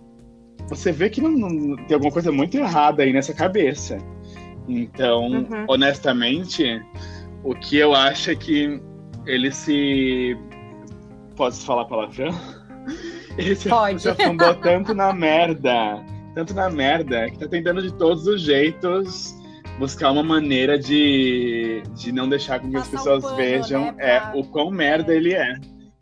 você 0.69 0.93
vê 0.93 1.09
que 1.09 1.21
não, 1.21 1.31
não, 1.31 1.77
tem 1.87 1.95
alguma 1.95 2.13
coisa 2.13 2.31
muito 2.31 2.57
errada 2.57 3.03
aí 3.03 3.13
nessa 3.13 3.33
cabeça. 3.33 3.99
Então, 4.69 5.29
uhum. 5.31 5.65
honestamente, 5.69 6.81
o 7.45 7.55
que 7.55 7.77
eu 7.77 7.95
acho 7.95 8.31
é 8.31 8.35
que 8.35 8.81
ele 9.27 9.51
se. 9.51 10.37
Posso 11.37 11.65
falar 11.65 11.85
palavrão? 11.87 12.31
Ele 13.39 13.55
se, 13.57 13.67
Pode. 13.67 14.03
se 14.03 14.11
afundou 14.11 14.55
tanto 14.57 14.93
na 14.93 15.11
merda, 15.11 16.05
tanto 16.35 16.53
na 16.53 16.69
merda, 16.69 17.31
que 17.31 17.39
tá 17.39 17.49
tentando 17.49 17.81
de 17.81 17.91
todos 17.95 18.27
os 18.27 18.43
jeitos 18.43 19.35
buscar 19.79 20.11
uma 20.11 20.23
maneira 20.23 20.79
de, 20.79 21.83
de 21.95 22.13
não 22.13 22.29
deixar 22.29 22.61
com 22.61 22.69
que 22.69 22.75
Passar 22.75 22.87
as 22.87 22.91
pessoas 22.91 23.25
um 23.25 23.29
pano, 23.29 23.37
vejam 23.37 23.85
né, 23.87 23.95
é, 23.99 24.21
pra... 24.21 24.33
é, 24.35 24.39
o 24.39 24.45
quão 24.45 24.71
merda 24.71 25.15
é. 25.15 25.17
ele 25.17 25.35
é. 25.35 25.55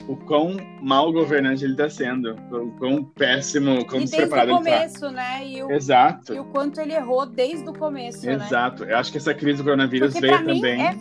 O 0.08 0.16
quão 0.16 0.56
mal 0.82 1.12
governante 1.12 1.62
ele 1.62 1.74
está 1.74 1.88
sendo, 1.88 2.34
o 2.50 2.72
quão 2.78 3.04
péssimo, 3.04 3.84
quão 3.86 4.00
e 4.00 4.04
despreparado 4.04 4.50
ele. 4.50 4.62
Desde 4.64 4.96
o 4.96 5.00
começo, 5.00 5.14
né? 5.14 5.46
E 5.46 5.62
o, 5.62 5.70
Exato. 5.70 6.34
E 6.34 6.40
o 6.40 6.44
quanto 6.46 6.80
ele 6.80 6.94
errou 6.94 7.26
desde 7.26 7.68
o 7.68 7.72
começo, 7.72 8.26
né? 8.26 8.32
Exato. 8.32 8.84
Né? 8.84 8.92
Eu 8.92 8.98
acho 8.98 9.12
que 9.12 9.18
essa 9.18 9.32
crise 9.32 9.58
do 9.58 9.64
coronavírus 9.64 10.12
Porque 10.12 10.26
veio 10.26 10.44
também. 10.44 10.82
É 10.82 10.96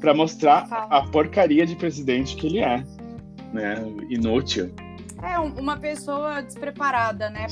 para 0.00 0.14
mostrar 0.14 0.66
a 0.90 1.02
porcaria 1.02 1.66
de 1.66 1.76
presidente 1.76 2.34
que 2.34 2.46
ele 2.46 2.58
é, 2.58 2.84
né? 3.52 3.76
Inútil. 4.08 4.74
É 5.22 5.38
uma 5.38 5.76
pessoa 5.76 6.40
despreparada, 6.40 7.28
né, 7.28 7.46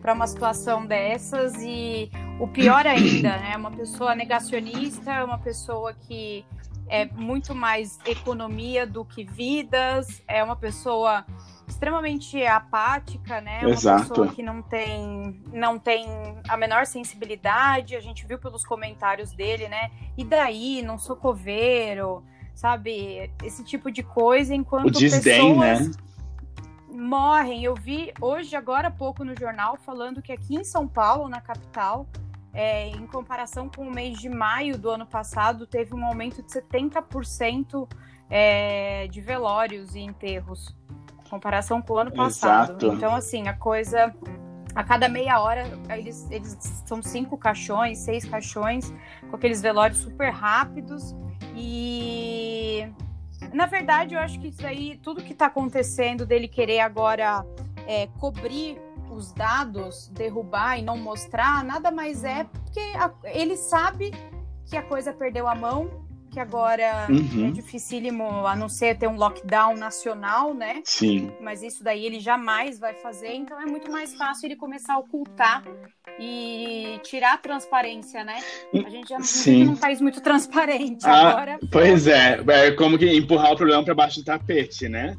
para 0.00 0.14
uma 0.14 0.26
situação 0.26 0.86
dessas 0.86 1.54
e 1.62 2.10
o 2.40 2.48
pior 2.48 2.86
ainda, 2.86 3.36
né, 3.36 3.54
uma 3.54 3.70
pessoa 3.70 4.14
negacionista, 4.14 5.22
uma 5.24 5.38
pessoa 5.38 5.92
que 5.92 6.42
é 6.90 7.06
muito 7.06 7.54
mais 7.54 7.98
economia 8.04 8.84
do 8.84 9.04
que 9.04 9.24
vidas, 9.24 10.20
é 10.26 10.42
uma 10.42 10.56
pessoa 10.56 11.24
extremamente 11.68 12.44
apática, 12.44 13.40
né? 13.40 13.60
Uma 13.60 13.70
Exato. 13.70 14.08
pessoa 14.08 14.28
que 14.28 14.42
não 14.42 14.60
tem, 14.60 15.40
não 15.52 15.78
tem 15.78 16.04
a 16.48 16.56
menor 16.56 16.84
sensibilidade. 16.84 17.94
A 17.94 18.00
gente 18.00 18.26
viu 18.26 18.40
pelos 18.40 18.64
comentários 18.64 19.32
dele, 19.32 19.68
né? 19.68 19.92
E 20.18 20.24
daí, 20.24 20.82
não 20.82 20.98
sou 20.98 21.14
coveiro, 21.14 22.24
sabe? 22.54 23.30
Esse 23.44 23.62
tipo 23.62 23.90
de 23.90 24.02
coisa, 24.02 24.52
enquanto 24.52 24.88
o 24.88 24.90
desdém, 24.90 25.22
pessoas 25.22 25.86
né? 25.88 25.92
morrem. 26.92 27.62
Eu 27.62 27.76
vi 27.76 28.12
hoje, 28.20 28.56
agora 28.56 28.88
há 28.88 28.90
pouco, 28.90 29.24
no 29.24 29.38
jornal, 29.38 29.78
falando 29.86 30.20
que 30.20 30.32
aqui 30.32 30.56
em 30.56 30.64
São 30.64 30.88
Paulo, 30.88 31.28
na 31.28 31.40
capital, 31.40 32.08
é, 32.52 32.88
em 32.88 33.06
comparação 33.06 33.68
com 33.68 33.86
o 33.86 33.90
mês 33.90 34.18
de 34.18 34.28
maio 34.28 34.76
do 34.76 34.90
ano 34.90 35.06
passado, 35.06 35.66
teve 35.66 35.94
um 35.94 36.04
aumento 36.04 36.42
de 36.42 36.50
70% 36.50 37.88
é, 38.28 39.06
de 39.08 39.20
velórios 39.20 39.94
e 39.94 40.00
enterros 40.00 40.74
comparação 41.30 41.80
com 41.80 41.94
o 41.94 41.98
ano 41.98 42.12
passado. 42.12 42.70
Exato. 42.70 42.86
Então, 42.96 43.14
assim, 43.14 43.46
a 43.46 43.54
coisa. 43.54 44.12
A 44.72 44.84
cada 44.84 45.08
meia 45.08 45.40
hora, 45.40 45.64
eles, 45.90 46.30
eles 46.30 46.56
são 46.86 47.02
cinco 47.02 47.36
caixões, 47.36 47.98
seis 47.98 48.24
caixões, 48.24 48.94
com 49.28 49.34
aqueles 49.34 49.60
velórios 49.60 49.98
super 49.98 50.30
rápidos. 50.30 51.14
E 51.56 52.88
na 53.52 53.66
verdade, 53.66 54.14
eu 54.14 54.20
acho 54.20 54.38
que 54.38 54.46
isso 54.46 54.64
aí, 54.64 54.96
tudo 55.02 55.24
que 55.24 55.32
está 55.32 55.46
acontecendo 55.46 56.24
dele 56.24 56.46
querer 56.46 56.78
agora 56.80 57.44
é, 57.84 58.06
cobrir 58.18 58.80
os 59.10 59.32
dados, 59.32 60.08
derrubar 60.08 60.78
e 60.78 60.82
não 60.82 60.96
mostrar, 60.96 61.64
nada 61.64 61.90
mais 61.90 62.24
é 62.24 62.44
porque 62.44 62.80
a, 62.96 63.12
ele 63.24 63.56
sabe 63.56 64.12
que 64.66 64.76
a 64.76 64.82
coisa 64.82 65.12
perdeu 65.12 65.48
a 65.48 65.54
mão 65.54 66.08
que 66.30 66.38
agora 66.38 67.06
uhum. 67.10 67.48
é 67.48 67.50
dificílimo, 67.50 68.46
a 68.46 68.54
não 68.54 68.68
ser 68.68 68.96
ter 68.96 69.08
um 69.08 69.16
lockdown 69.16 69.76
nacional, 69.76 70.54
né? 70.54 70.80
Sim. 70.84 71.32
Mas 71.40 71.62
isso 71.62 71.82
daí 71.82 72.06
ele 72.06 72.20
jamais 72.20 72.78
vai 72.78 72.94
fazer, 72.94 73.34
então 73.34 73.60
é 73.60 73.66
muito 73.66 73.90
mais 73.90 74.14
fácil 74.14 74.46
ele 74.46 74.56
começar 74.56 74.94
a 74.94 74.98
ocultar 74.98 75.64
e 76.18 77.00
tirar 77.02 77.34
a 77.34 77.38
transparência, 77.38 78.22
né? 78.22 78.38
A 78.72 78.88
gente 78.88 79.08
já 79.08 79.20
Sim. 79.20 79.70
um 79.70 79.76
país 79.76 80.00
muito 80.00 80.20
transparente 80.20 81.04
ah, 81.04 81.30
agora. 81.30 81.58
Pois 81.70 82.06
é, 82.06 82.40
é 82.46 82.70
como 82.72 82.96
que 82.96 83.10
empurrar 83.10 83.52
o 83.52 83.56
problema 83.56 83.82
para 83.84 83.94
baixo 83.94 84.20
do 84.20 84.24
tapete, 84.24 84.88
né? 84.88 85.16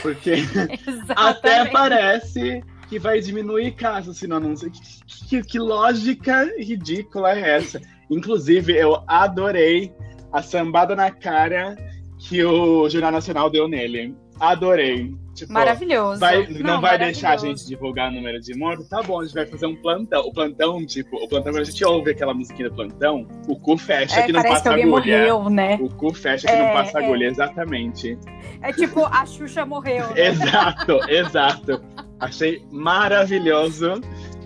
Porque 0.00 0.36
até 1.14 1.66
parece 1.66 2.62
que 2.88 2.98
vai 2.98 3.20
diminuir 3.20 3.72
casos 3.72 4.18
se 4.18 4.26
não 4.26 4.36
anuncia. 4.36 4.70
Que, 4.70 4.80
que, 5.28 5.42
que 5.42 5.58
lógica 5.58 6.50
ridícula 6.58 7.32
é 7.32 7.56
essa? 7.56 7.80
Inclusive, 8.10 8.76
eu 8.76 9.02
adorei 9.06 9.92
a 10.32 10.42
sambada 10.42 10.94
na 10.94 11.10
cara 11.10 11.76
que 12.18 12.44
o 12.44 12.88
Jornal 12.88 13.12
Nacional 13.12 13.50
deu 13.50 13.68
nele. 13.68 14.14
Adorei. 14.38 15.14
Tipo, 15.34 15.52
maravilhoso. 15.52 16.18
Vai, 16.18 16.46
não, 16.46 16.60
não 16.60 16.80
vai 16.80 16.98
deixar 16.98 17.32
a 17.32 17.36
gente 17.36 17.66
divulgar 17.66 18.10
o 18.10 18.14
número 18.14 18.40
de 18.40 18.56
mortos? 18.56 18.88
Tá 18.88 19.02
bom, 19.02 19.20
a 19.20 19.24
gente 19.24 19.34
vai 19.34 19.46
fazer 19.46 19.66
um 19.66 19.76
plantão. 19.76 20.22
O 20.22 20.32
plantão, 20.32 20.84
tipo, 20.86 21.16
o 21.16 21.28
plantão, 21.28 21.52
quando 21.52 21.60
a 21.60 21.64
gente 21.64 21.84
ouve 21.84 22.10
aquela 22.10 22.32
musiquinha 22.32 22.70
do 22.70 22.74
plantão, 22.74 23.26
o 23.46 23.54
cu 23.54 23.76
fecha 23.76 24.20
é, 24.20 24.22
que 24.22 24.32
não 24.32 24.42
passa 24.42 24.62
que 24.62 24.68
agulha. 24.68 24.86
Morreu, 24.86 25.50
né? 25.50 25.78
O 25.80 25.90
cu 25.90 26.14
fecha 26.14 26.46
que 26.46 26.52
é, 26.54 26.66
não 26.66 26.72
passa 26.72 27.00
é. 27.00 27.04
agulha, 27.04 27.26
exatamente. 27.26 28.18
É 28.62 28.72
tipo, 28.72 29.04
a 29.04 29.26
Xuxa 29.26 29.66
morreu. 29.66 30.08
Né? 30.08 30.26
exato, 30.28 31.00
exato. 31.08 31.82
Achei 32.20 32.64
maravilhoso. 32.70 34.00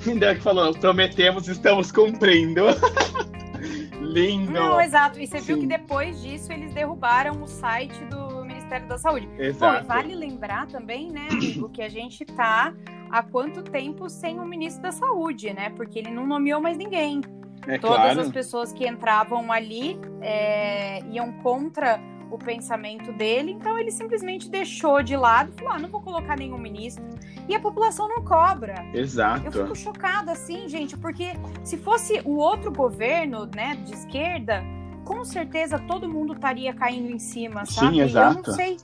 Ainda 0.06 0.35
que 0.35 0.40
falou, 0.40 0.72
prometemos, 0.74 1.46
estamos 1.46 1.92
cumprindo. 1.92 2.62
Lindo! 4.00 4.52
Não, 4.52 4.80
exato. 4.80 5.20
E 5.20 5.26
você 5.26 5.38
Sim. 5.38 5.46
viu 5.46 5.59
que 5.61 5.66
depois 5.66 6.20
disso 6.20 6.52
eles 6.52 6.72
derrubaram 6.72 7.42
o 7.42 7.46
site 7.46 8.02
do 8.06 8.44
Ministério 8.44 8.88
da 8.88 8.98
Saúde. 8.98 9.28
Exato. 9.38 9.83
Bom, 9.83 9.88
vale 9.88 10.14
lembrar 10.14 10.66
também, 10.66 11.11
né, 11.11 11.28
amigo, 11.30 11.68
que 11.68 11.83
a 11.83 11.88
gente 11.88 12.24
tá 12.24 12.74
há 13.11 13.22
quanto 13.22 13.62
tempo 13.62 14.09
sem 14.09 14.38
o 14.40 14.46
ministro 14.46 14.83
da 14.83 14.92
Saúde, 14.92 15.52
né? 15.52 15.70
Porque 15.70 15.98
ele 15.98 16.11
não 16.11 16.26
nomeou 16.26 16.61
mais 16.61 16.76
ninguém. 16.76 17.20
É 17.66 17.78
Todas 17.78 17.96
claro. 17.96 18.20
as 18.20 18.30
pessoas 18.30 18.72
que 18.72 18.87
entravam 18.88 19.52
ali 19.52 19.98
é, 20.22 21.00
iam 21.11 21.33
contra 21.42 22.00
o 22.31 22.38
pensamento 22.38 23.12
dele, 23.12 23.53
então 23.53 23.79
ele 23.79 23.90
simplesmente 23.90 24.49
deixou 24.49 25.03
de 25.03 25.16
lado 25.16 25.53
falou: 25.53 25.73
ah, 25.73 25.79
não 25.79 25.88
vou 25.88 26.01
colocar 26.01 26.37
nenhum 26.37 26.59
ministro. 26.59 27.05
E 27.49 27.55
a 27.55 27.61
população 27.61 28.09
não 28.09 28.23
cobra. 28.23 28.75
Eu 28.95 29.01
Exato. 29.01 29.51
fico 29.51 29.75
chocada, 29.75 30.33
assim, 30.33 30.69
gente, 30.69 30.97
porque 30.97 31.33
se 31.64 31.77
fosse 31.77 32.21
o 32.25 32.37
outro 32.37 32.71
governo, 32.71 33.47
né, 33.55 33.77
de 33.85 33.93
esquerda, 33.93 34.62
com 35.05 35.25
certeza 35.25 35.79
todo 35.79 36.09
mundo 36.09 36.35
estaria 36.35 36.73
caindo 36.73 37.11
em 37.11 37.19
cima, 37.19 37.64
Sim, 37.66 37.73
sabe? 37.75 37.99
Eu 37.99 38.07
exato. 38.07 38.49
não 38.49 38.55
sei. 38.55 38.77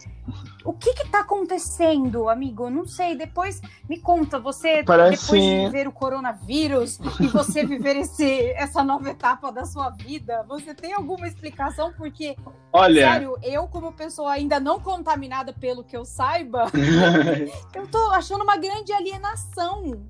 O 0.67 0.73
que 0.73 0.93
que 0.95 1.09
tá 1.09 1.21
acontecendo, 1.21 2.29
amigo? 2.29 2.69
Não 2.69 2.85
sei. 2.87 3.15
Depois 3.17 3.63
me 3.89 3.99
conta, 4.01 4.39
você 4.39 4.83
Parece- 4.83 5.23
depois 5.27 5.43
de 5.43 5.57
viver 5.67 5.87
o 5.89 5.93
coronavírus 5.93 6.99
e 7.21 7.27
você 7.29 7.65
viver 7.65 7.97
esse, 7.97 8.51
essa 8.57 8.83
nova 8.83 9.09
etapa 9.11 9.53
da 9.53 9.65
sua 9.65 9.91
vida, 9.91 10.45
você 10.49 10.75
tem 10.75 10.93
alguma 10.93 11.27
explicação? 11.29 11.93
Porque, 11.97 12.35
Olha, 12.73 13.09
sério, 13.13 13.37
eu 13.43 13.69
como 13.69 13.93
pessoa 13.93 14.33
ainda 14.33 14.59
não 14.59 14.81
contaminada 14.81 15.53
pelo 15.53 15.85
que 15.85 15.97
eu 15.97 16.05
saiba, 16.05 16.67
eu 17.75 17.87
tô 17.87 17.99
achando 18.11 18.43
uma 18.43 18.57
grande 18.57 18.93
alienação. 18.93 20.05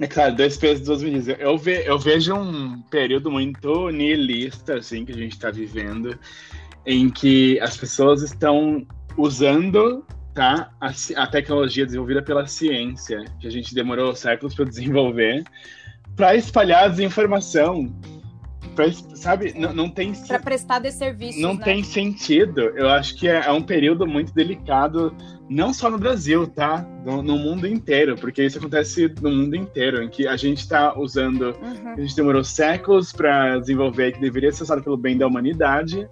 é 0.00 0.06
claro, 0.06 0.34
dois 0.34 0.56
pesos, 0.56 0.84
duas 0.84 1.02
medidas. 1.02 1.36
Eu, 1.38 1.56
ve- 1.56 1.84
eu 1.86 1.98
vejo 1.98 2.34
um 2.34 2.82
período 2.90 3.30
muito 3.30 3.90
nihilista, 3.90 4.74
assim, 4.74 5.04
que 5.04 5.12
a 5.12 5.16
gente 5.16 5.32
está 5.32 5.50
vivendo, 5.50 6.18
em 6.84 7.08
que 7.10 7.60
as 7.60 7.76
pessoas 7.76 8.22
estão 8.22 8.84
usando 9.16 10.04
tá, 10.34 10.70
a, 10.80 10.92
a 11.16 11.26
tecnologia 11.26 11.84
desenvolvida 11.84 12.22
pela 12.22 12.46
ciência, 12.46 13.24
que 13.40 13.46
a 13.46 13.50
gente 13.50 13.74
demorou 13.74 14.14
séculos 14.14 14.54
para 14.54 14.64
desenvolver, 14.64 15.44
para 16.16 16.34
espalhar 16.36 16.84
a 16.84 16.88
desinformação. 16.88 17.92
Pra, 18.76 18.84
sabe, 19.16 19.52
não, 19.58 19.72
não 19.74 19.90
tem 19.90 20.12
Pra 20.12 20.38
prestar 20.38 20.78
desserviços, 20.78 21.42
não 21.42 21.54
né? 21.54 21.64
tem 21.64 21.82
sentido. 21.82 22.60
Eu 22.60 22.88
acho 22.88 23.16
que 23.16 23.26
é, 23.28 23.44
é 23.44 23.50
um 23.50 23.62
período 23.62 24.06
muito 24.06 24.32
delicado, 24.32 25.12
não 25.48 25.74
só 25.74 25.90
no 25.90 25.98
Brasil, 25.98 26.46
tá? 26.46 26.86
No, 27.04 27.20
no 27.20 27.36
mundo 27.36 27.66
inteiro, 27.66 28.14
porque 28.14 28.44
isso 28.44 28.58
acontece 28.58 29.12
no 29.20 29.30
mundo 29.30 29.56
inteiro, 29.56 30.00
em 30.04 30.08
que 30.08 30.26
a 30.28 30.36
gente 30.36 30.58
está 30.58 30.96
usando, 30.96 31.52
Uhum. 31.60 31.94
a 31.94 32.00
gente 32.00 32.14
demorou 32.14 32.44
séculos 32.44 33.12
para 33.12 33.58
desenvolver 33.58 34.12
que 34.12 34.20
deveria 34.20 34.52
ser 34.52 34.62
usado 34.62 34.82
pelo 34.84 34.96
bem 34.96 35.18
da 35.18 35.26
humanidade, 35.26 36.08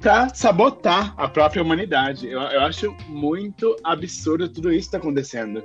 para 0.00 0.32
sabotar 0.34 1.14
a 1.16 1.28
própria 1.28 1.62
humanidade. 1.62 2.26
Eu, 2.28 2.40
eu 2.40 2.60
acho 2.62 2.94
muito 3.08 3.76
absurdo 3.84 4.48
tudo 4.48 4.70
isso 4.72 4.90
que 4.90 4.96
está 4.96 4.98
acontecendo. 4.98 5.62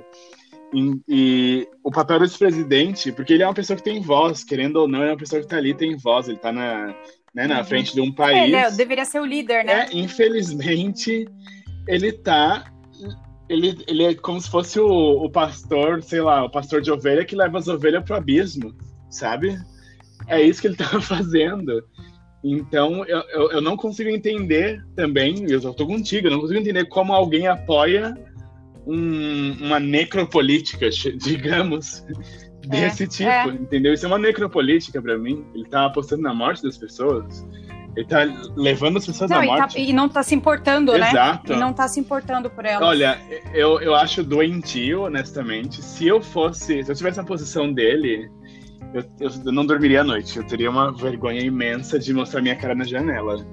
E, 0.74 1.00
e 1.08 1.68
o 1.82 1.90
papel 1.90 2.20
desse 2.20 2.38
presidente, 2.38 3.12
porque 3.12 3.32
ele 3.32 3.42
é 3.42 3.46
uma 3.46 3.54
pessoa 3.54 3.76
que 3.76 3.82
tem 3.82 4.00
voz, 4.00 4.44
querendo 4.44 4.76
ou 4.76 4.88
não, 4.88 5.00
ele 5.00 5.08
é 5.08 5.12
uma 5.12 5.18
pessoa 5.18 5.40
que 5.40 5.46
está 5.46 5.56
ali, 5.56 5.72
tem 5.74 5.96
voz, 5.96 6.28
ele 6.28 6.36
está 6.36 6.52
na, 6.52 6.94
né, 7.34 7.46
na 7.46 7.58
Uhum. 7.58 7.64
frente 7.64 7.94
de 7.94 8.00
um 8.00 8.08
É, 8.08 8.12
país. 8.12 8.52
é- 8.52 8.70
deveria 8.72 9.04
ser 9.04 9.20
o 9.20 9.24
líder, 9.24 9.64
né? 9.64 9.86
É, 9.90 9.96
infelizmente, 9.96 11.26
ele 11.88 12.12
tá. 12.12 12.70
Ele, 13.48 13.78
ele 13.86 14.02
é 14.02 14.14
como 14.14 14.40
se 14.40 14.50
fosse 14.50 14.78
o, 14.80 14.88
o 15.24 15.30
pastor, 15.30 16.02
sei 16.02 16.20
lá, 16.20 16.44
o 16.44 16.50
pastor 16.50 16.82
de 16.82 16.90
ovelha 16.90 17.24
que 17.24 17.36
leva 17.36 17.58
as 17.58 17.68
ovelhas 17.68 18.02
pro 18.04 18.16
abismo, 18.16 18.74
sabe? 19.08 19.56
É 20.26 20.42
isso 20.42 20.60
que 20.60 20.66
ele 20.66 20.76
tava 20.76 21.00
fazendo. 21.00 21.80
Então, 22.48 23.04
eu, 23.06 23.22
eu, 23.32 23.50
eu 23.52 23.60
não 23.60 23.76
consigo 23.76 24.08
entender 24.08 24.80
também, 24.94 25.44
eu 25.50 25.60
tô 25.74 25.84
contigo, 25.86 26.28
eu 26.28 26.30
não 26.30 26.40
consigo 26.40 26.60
entender 26.60 26.84
como 26.86 27.12
alguém 27.12 27.48
apoia 27.48 28.16
um- 28.86 29.56
uma 29.60 29.80
necropolítica, 29.80 30.88
digamos, 31.18 32.04
desse 32.68 33.06
tipo, 33.08 33.28
é. 33.30 33.46
entendeu? 33.48 33.92
Isso 33.92 34.04
é 34.04 34.08
uma 34.08 34.18
necropolítica 34.18 35.02
pra 35.02 35.18
mim. 35.18 35.44
Ele 35.54 35.64
tá 35.64 35.86
apostando 35.86 36.22
na 36.22 36.32
morte 36.32 36.62
das 36.62 36.78
pessoas. 36.78 37.44
Ele 37.96 38.06
tá 38.06 38.24
levando 38.56 38.98
as 38.98 39.06
pessoas 39.06 39.30
Não, 39.30 39.38
à 39.38 39.44
e, 39.44 39.48
tá- 39.48 39.56
morte. 39.56 39.80
e 39.80 39.92
não 39.92 40.08
tá 40.08 40.22
se 40.22 40.34
importando, 40.34 40.92
né? 40.92 41.08
Exato. 41.10 41.52
E 41.52 41.56
não 41.56 41.72
tá 41.72 41.88
se 41.88 41.98
importando 41.98 42.50
por 42.50 42.64
ela. 42.64 42.86
Olha, 42.86 43.18
eu, 43.54 43.80
eu 43.80 43.94
acho 43.94 44.22
doentio, 44.22 45.04
honestamente. 45.04 45.82
Se 45.82 46.06
eu 46.06 46.20
fosse, 46.20 46.84
se 46.84 46.92
eu 46.92 46.94
tivesse 46.94 47.16
na 47.16 47.24
posição 47.24 47.72
dele, 47.72 48.28
eu, 49.20 49.30
eu 49.44 49.52
não 49.52 49.66
dormiria 49.66 50.00
à 50.00 50.04
noite. 50.04 50.38
Eu 50.38 50.46
teria 50.46 50.70
uma 50.70 50.92
vergonha 50.92 51.40
imensa 51.40 51.98
de 51.98 52.12
mostrar 52.14 52.40
minha 52.40 52.56
cara 52.56 52.74
na 52.74 52.84
janela. 52.84 53.46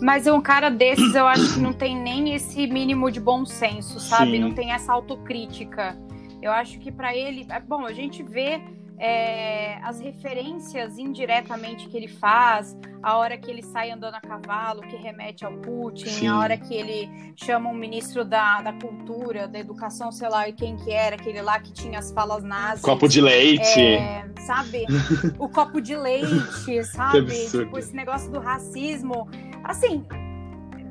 Mas 0.00 0.26
um 0.26 0.40
cara 0.40 0.68
desses, 0.68 1.14
eu 1.14 1.26
acho 1.26 1.54
que 1.54 1.60
não 1.60 1.72
tem 1.72 1.96
nem 1.96 2.34
esse 2.34 2.66
mínimo 2.66 3.10
de 3.10 3.20
bom 3.20 3.46
senso, 3.46 4.00
sabe? 4.00 4.32
Sim. 4.32 4.40
Não 4.40 4.52
tem 4.52 4.72
essa 4.72 4.92
autocrítica. 4.92 5.96
Eu 6.40 6.50
acho 6.50 6.80
que 6.80 6.90
pra 6.90 7.16
ele, 7.16 7.46
é 7.48 7.60
bom, 7.60 7.86
a 7.86 7.92
gente 7.92 8.22
vê 8.22 8.60
é, 8.98 9.78
as 9.82 10.00
referências 10.00 10.98
indiretamente 10.98 11.88
que 11.88 11.96
ele 11.96 12.08
faz, 12.08 12.76
a 13.02 13.16
hora 13.16 13.36
que 13.36 13.50
ele 13.50 13.62
sai 13.62 13.90
andando 13.90 14.14
a 14.14 14.20
cavalo, 14.20 14.82
que 14.82 14.96
remete 14.96 15.44
ao 15.44 15.52
Putin, 15.54 16.06
Sim. 16.06 16.28
a 16.28 16.38
hora 16.38 16.56
que 16.56 16.74
ele 16.74 17.10
chama 17.36 17.68
um 17.68 17.74
ministro 17.74 18.24
da, 18.24 18.62
da 18.62 18.72
cultura, 18.72 19.48
da 19.48 19.58
educação, 19.58 20.12
sei 20.12 20.28
lá, 20.28 20.48
e 20.48 20.52
quem 20.52 20.76
que 20.76 20.92
era, 20.92 21.16
aquele 21.16 21.42
lá 21.42 21.58
que 21.58 21.72
tinha 21.72 21.98
as 21.98 22.12
falas 22.12 22.44
nazis. 22.44 22.84
Copo 22.84 23.08
de 23.08 23.20
leite. 23.20 23.80
É, 23.80 24.24
sabe? 24.46 24.86
O 25.38 25.48
copo 25.48 25.80
de 25.80 25.96
leite, 25.96 26.84
sabe? 26.86 27.48
Tipo, 27.50 27.78
esse 27.78 27.94
negócio 27.94 28.30
do 28.30 28.38
racismo. 28.38 29.28
Assim, 29.64 30.04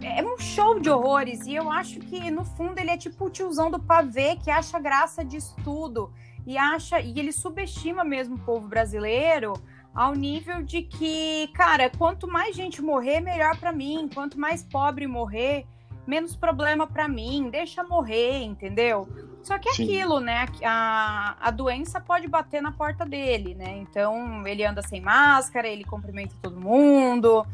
é 0.04 0.24
um 0.24 0.38
show 0.38 0.80
de 0.80 0.90
horrores. 0.90 1.46
E 1.46 1.56
eu 1.56 1.72
acho 1.72 2.00
que, 2.00 2.30
no 2.32 2.44
fundo, 2.44 2.80
ele 2.80 2.90
é 2.90 2.98
tipo 2.98 3.26
o 3.26 3.30
tiozão 3.30 3.70
do 3.70 3.80
pavê 3.80 4.36
que 4.36 4.50
acha 4.50 4.80
graça 4.80 5.24
disso 5.24 5.56
tudo. 5.64 6.12
E 6.46 6.58
acha. 6.58 7.00
E 7.00 7.18
ele 7.20 7.32
subestima 7.32 8.04
mesmo 8.04 8.36
o 8.36 8.40
povo 8.40 8.68
brasileiro 8.68 9.54
ao 9.94 10.14
nível 10.14 10.62
de 10.62 10.84
que, 10.84 11.50
cara, 11.54 11.90
quanto 11.90 12.28
mais 12.28 12.56
gente 12.56 12.82
morrer, 12.82 13.20
melhor 13.20 13.58
pra 13.58 13.72
mim. 13.72 14.10
Quanto 14.14 14.40
mais 14.40 14.64
pobre 14.64 15.06
morrer, 15.06 15.66
menos 16.08 16.36
problema 16.36 16.88
pra 16.88 17.08
mim. 17.08 17.50
Deixa 17.50 17.84
morrer, 17.84 18.44
entendeu? 18.44 19.08
Só 19.44 19.58
que 19.58 19.70
é 19.70 19.74
Sim. 19.74 19.84
aquilo, 19.84 20.20
né? 20.20 20.46
A, 20.64 21.36
a 21.40 21.52
doença 21.52 22.00
pode 22.00 22.28
bater 22.28 22.62
na 22.62 22.72
porta 22.72 23.06
dele, 23.06 23.56
né? 23.56 23.78
Então 23.78 24.46
ele 24.48 24.64
anda 24.64 24.82
sem 24.82 25.02
máscara, 25.02 25.68
ele 25.68 25.84
cumprimenta 25.84 26.36
todo 26.42 26.60
mundo, 26.60 27.46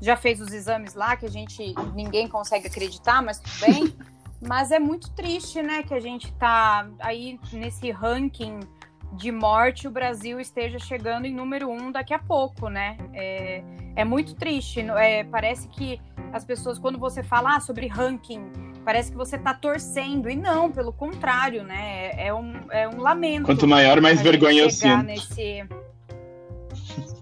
já 0.00 0.16
fez 0.16 0.40
os 0.40 0.52
exames 0.52 0.94
lá 0.94 1.16
que 1.16 1.24
a 1.24 1.30
gente 1.30 1.74
ninguém 1.94 2.28
consegue 2.28 2.66
acreditar, 2.66 3.22
mas 3.22 3.38
tudo 3.38 3.60
bem. 3.60 3.94
mas 4.48 4.70
é 4.70 4.78
muito 4.78 5.10
triste, 5.12 5.62
né, 5.62 5.82
que 5.82 5.94
a 5.94 6.00
gente 6.00 6.32
tá 6.34 6.88
aí 7.00 7.38
nesse 7.52 7.90
ranking 7.90 8.60
de 9.12 9.32
morte, 9.32 9.86
o 9.86 9.90
Brasil 9.90 10.40
esteja 10.40 10.78
chegando 10.78 11.26
em 11.26 11.34
número 11.34 11.70
um 11.70 11.90
daqui 11.90 12.12
a 12.12 12.18
pouco, 12.18 12.68
né? 12.68 12.96
É, 13.14 13.62
é 13.94 14.04
muito 14.04 14.34
triste. 14.34 14.80
É, 14.80 15.24
parece 15.24 15.68
que 15.68 16.00
as 16.32 16.44
pessoas, 16.44 16.78
quando 16.78 16.98
você 16.98 17.22
fala 17.22 17.56
ah, 17.56 17.60
sobre 17.60 17.86
ranking, 17.86 18.50
parece 18.84 19.10
que 19.10 19.16
você 19.16 19.38
tá 19.38 19.54
torcendo. 19.54 20.28
E 20.28 20.36
não, 20.36 20.70
pelo 20.70 20.92
contrário, 20.92 21.62
né? 21.62 22.10
É 22.16 22.34
um, 22.34 22.54
é 22.70 22.88
um 22.88 23.00
lamento. 23.00 23.46
Quanto 23.46 23.66
maior, 23.66 24.00
mais 24.00 24.20
vergonha 24.20 24.62
eu 24.62 24.70
sinto. 24.70 25.04
nesse 25.04 25.66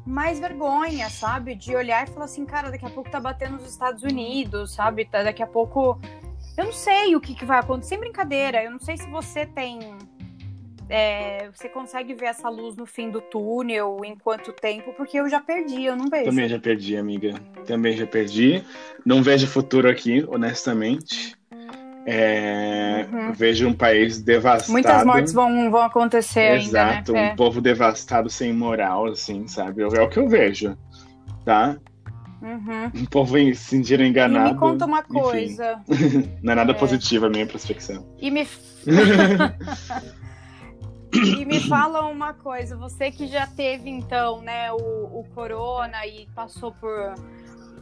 mais 0.07 0.39
vergonha, 0.39 1.09
sabe? 1.09 1.55
De 1.55 1.75
olhar 1.75 2.07
e 2.07 2.11
falar 2.11 2.27
assim, 2.27 2.45
cara, 2.45 2.71
daqui 2.71 2.85
a 2.85 2.91
pouco 2.91 3.11
tá 3.11 3.19
batendo 3.19 3.55
nos 3.55 3.69
Estados 3.69 4.03
Unidos, 4.03 4.75
sabe? 4.75 5.05
Tá, 5.05 5.23
daqui 5.23 5.43
a 5.43 5.47
pouco. 5.47 5.99
Eu 6.57 6.67
não 6.67 6.73
sei 6.73 7.17
o 7.17 7.21
que, 7.21 7.35
que 7.35 7.45
vai 7.45 7.59
acontecer. 7.59 7.91
Sem 7.91 8.01
brincadeira, 8.01 8.63
eu 8.63 8.71
não 8.71 8.79
sei 8.79 8.97
se 8.97 9.09
você 9.09 9.45
tem. 9.47 9.81
é, 10.89 11.51
você 11.53 11.69
consegue 11.69 12.15
ver 12.15 12.27
essa 12.27 12.49
luz 12.49 12.77
no 12.77 12.87
fim 12.87 13.11
do 13.11 13.21
túnel 13.21 14.01
em 14.05 14.17
quanto 14.17 14.53
tempo, 14.53 14.93
porque 14.97 15.19
eu 15.19 15.29
já 15.29 15.41
perdi, 15.41 15.85
eu 15.85 15.97
não 15.97 16.09
vejo. 16.09 16.27
Também 16.27 16.49
já 16.49 16.59
perdi, 16.59 16.97
amiga. 16.97 17.35
Também 17.67 17.97
já 17.97 18.07
perdi. 18.07 18.65
Não 19.05 19.23
vejo 19.23 19.47
futuro 19.47 19.89
aqui, 19.89 20.25
honestamente. 20.29 21.37
É, 22.07 22.75
Uhum. 23.11 23.33
Vejo 23.33 23.69
um 23.69 23.73
país 23.73 24.21
devastado. 24.21 24.73
Muitas 24.73 25.05
mortes 25.05 25.33
vão, 25.33 25.71
vão 25.71 25.83
acontecer 25.83 26.57
Exato, 26.57 27.13
ainda, 27.13 27.13
né? 27.13 27.33
um 27.33 27.37
povo 27.37 27.61
devastado 27.61 28.29
sem 28.29 28.53
moral, 28.53 29.07
assim, 29.07 29.47
sabe? 29.47 29.83
É 29.83 29.87
o 29.87 30.09
que 30.09 30.19
eu 30.19 30.29
vejo, 30.29 30.77
tá? 31.45 31.77
Uhum. 32.45 32.91
Um 33.03 33.05
povo 33.07 33.39
en- 33.39 33.55
se 33.55 33.71
sentindo 33.71 34.03
E 34.03 34.09
enganado. 34.09 34.53
me 34.53 34.61
conta 34.61 34.85
uma 34.85 35.01
enfim. 35.01 35.13
coisa. 35.15 35.81
Não 36.43 36.53
é 36.53 36.57
nada 36.57 36.73
É. 36.73 36.75
positivo 36.75 37.25
a 37.25 37.31
minha 37.31 37.47
prospecção. 37.47 38.07
E 38.21 38.31
me 38.31 38.47
E 41.15 41.45
me 41.45 41.61
fala 41.61 42.05
uma 42.09 42.35
coisa, 42.35 42.77
você 42.77 43.11
que 43.11 43.27
já 43.29 43.47
teve 43.47 43.89
então, 43.89 44.43
né, 44.43 44.73
o, 44.73 45.21
o 45.21 45.25
corona 45.33 46.05
e 46.07 46.27
passou 46.35 46.73
por, 46.73 47.15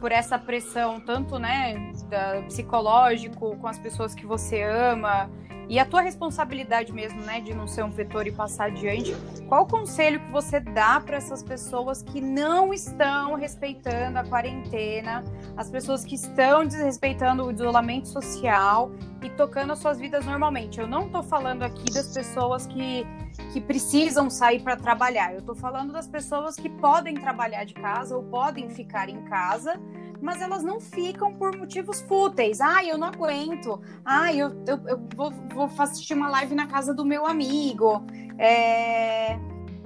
por 0.03 0.11
essa 0.11 0.37
pressão, 0.37 0.99
tanto, 0.99 1.39
né, 1.39 1.93
da, 2.09 2.41
psicológico 2.47 3.55
com 3.55 3.67
as 3.69 3.79
pessoas 3.79 4.13
que 4.13 4.25
você 4.25 4.61
ama 4.61 5.31
e 5.69 5.79
a 5.79 5.85
tua 5.85 6.01
responsabilidade 6.01 6.91
mesmo, 6.91 7.21
né, 7.21 7.39
de 7.39 7.53
não 7.53 7.65
ser 7.67 7.85
um 7.85 7.89
vetor 7.89 8.27
e 8.27 8.31
passar 8.33 8.65
adiante. 8.65 9.15
Qual 9.47 9.63
o 9.63 9.65
conselho 9.65 10.19
que 10.19 10.29
você 10.29 10.59
dá 10.59 10.99
para 10.99 11.15
essas 11.15 11.41
pessoas 11.41 12.03
que 12.03 12.19
não 12.19 12.73
estão 12.73 13.35
respeitando 13.35 14.19
a 14.19 14.25
quarentena, 14.25 15.23
as 15.55 15.69
pessoas 15.69 16.03
que 16.03 16.15
estão 16.15 16.65
desrespeitando 16.65 17.45
o 17.45 17.51
isolamento 17.51 18.09
social 18.09 18.91
e 19.21 19.29
tocando 19.29 19.71
as 19.71 19.79
suas 19.79 19.99
vidas 19.99 20.25
normalmente? 20.25 20.81
Eu 20.81 20.87
não 20.87 21.07
tô 21.07 21.23
falando 21.23 21.63
aqui 21.63 21.85
das 21.93 22.13
pessoas 22.13 22.67
que 22.67 23.07
que 23.53 23.61
precisam 23.61 24.31
sair 24.31 24.61
para 24.63 24.75
trabalhar. 24.75 25.31
Eu 25.31 25.39
estou 25.39 25.53
falando 25.53 25.93
das 25.93 26.07
pessoas 26.07 26.55
que 26.55 26.67
podem 26.67 27.13
trabalhar 27.13 27.63
de 27.65 27.75
casa 27.75 28.17
ou 28.17 28.23
podem 28.23 28.67
ficar 28.67 29.09
em 29.09 29.21
casa, 29.25 29.79
mas 30.19 30.41
elas 30.41 30.63
não 30.63 30.79
ficam 30.79 31.31
por 31.35 31.55
motivos 31.55 32.01
fúteis. 32.01 32.59
Ah, 32.59 32.83
eu 32.83 32.97
não 32.97 33.09
aguento. 33.09 33.79
Ah, 34.03 34.33
eu, 34.33 34.49
eu, 34.67 34.81
eu 34.87 35.07
vou, 35.15 35.31
vou, 35.53 35.69
assistir 35.77 36.15
uma 36.15 36.29
live 36.29 36.55
na 36.55 36.65
casa 36.65 36.95
do 36.95 37.05
meu 37.05 37.27
amigo. 37.27 38.03
É... 38.39 39.37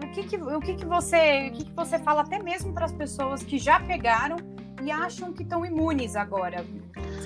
O 0.01 0.12
que 0.12 0.23
que, 0.23 0.38
o 0.38 0.60
que 0.62 0.75
que 0.75 0.86
você, 0.86 1.49
o 1.49 1.51
que 1.51 1.65
que 1.65 1.73
você 1.73 1.99
fala 1.99 2.21
até 2.21 2.41
mesmo 2.41 2.73
para 2.73 2.86
as 2.86 2.93
pessoas 2.93 3.43
que 3.43 3.58
já 3.58 3.80
pegaram 3.82 4.38
e 4.84 4.92
acham 4.92 5.34
que 5.34 5.44
estão 5.44 5.66
imunes 5.66 6.16
agora? 6.16 6.66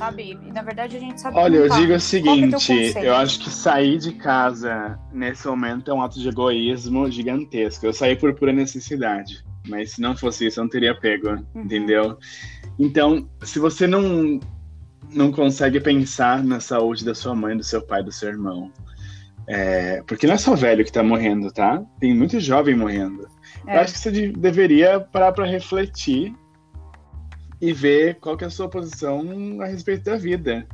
sabe? 0.01 0.39
E 0.43 0.51
na 0.51 0.63
verdade 0.63 0.97
a 0.97 0.99
gente 0.99 1.21
sabe. 1.21 1.37
Olha, 1.37 1.57
eu 1.57 1.69
tá. 1.69 1.79
digo 1.79 1.91
o 1.91 1.95
é 1.95 1.99
seguinte: 1.99 2.71
é 2.97 3.07
eu 3.07 3.15
acho 3.15 3.39
que 3.39 3.49
sair 3.49 3.99
de 3.99 4.13
casa 4.13 4.99
nesse 5.13 5.47
momento 5.47 5.91
é 5.91 5.93
um 5.93 6.01
ato 6.01 6.19
de 6.19 6.27
egoísmo 6.27 7.09
gigantesco. 7.11 7.85
Eu 7.85 7.93
saí 7.93 8.15
por 8.15 8.33
pura 8.33 8.51
necessidade, 8.51 9.43
mas 9.67 9.91
se 9.91 10.01
não 10.01 10.17
fosse 10.17 10.47
isso, 10.47 10.59
eu 10.59 10.63
não 10.63 10.69
teria 10.69 10.99
pego, 10.99 11.29
uhum. 11.29 11.61
entendeu? 11.61 12.17
Então, 12.79 13.29
se 13.43 13.59
você 13.59 13.85
não 13.85 14.39
não 15.13 15.31
consegue 15.31 15.79
pensar 15.79 16.43
na 16.43 16.59
saúde 16.59 17.03
da 17.03 17.13
sua 17.13 17.35
mãe, 17.35 17.55
do 17.55 17.63
seu 17.63 17.81
pai, 17.81 18.01
do 18.01 18.11
seu 18.11 18.29
irmão, 18.29 18.71
é, 19.45 20.01
porque 20.07 20.25
não 20.25 20.35
é 20.35 20.37
só 20.37 20.55
velho 20.55 20.85
que 20.85 20.91
tá 20.91 21.03
morrendo, 21.03 21.51
tá? 21.51 21.83
Tem 21.99 22.15
muito 22.15 22.39
jovem 22.39 22.75
morrendo. 22.75 23.27
É. 23.67 23.75
Eu 23.75 23.81
acho 23.81 23.93
que 23.93 23.99
você 23.99 24.11
de, 24.11 24.31
deveria 24.31 24.99
parar 24.99 25.33
para 25.33 25.45
refletir 25.45 26.33
e 27.61 27.71
ver 27.71 28.15
qual 28.15 28.35
que 28.35 28.43
é 28.43 28.47
a 28.47 28.49
sua 28.49 28.67
posição 28.67 29.61
a 29.61 29.65
respeito 29.67 30.05
da 30.05 30.17
vida. 30.17 30.67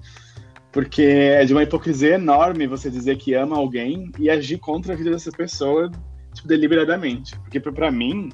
Porque 0.72 1.02
é 1.02 1.44
de 1.44 1.54
uma 1.54 1.64
hipocrisia 1.64 2.16
enorme 2.16 2.66
você 2.68 2.90
dizer 2.90 3.18
que 3.18 3.34
ama 3.34 3.58
alguém 3.58 4.12
e 4.18 4.30
agir 4.30 4.58
contra 4.58 4.94
a 4.94 4.96
vida 4.96 5.12
dessa 5.12 5.32
pessoa 5.32 5.92
tipo, 6.34 6.48
deliberadamente. 6.48 7.38
Porque 7.40 7.60
para 7.60 7.92
mim, 7.92 8.30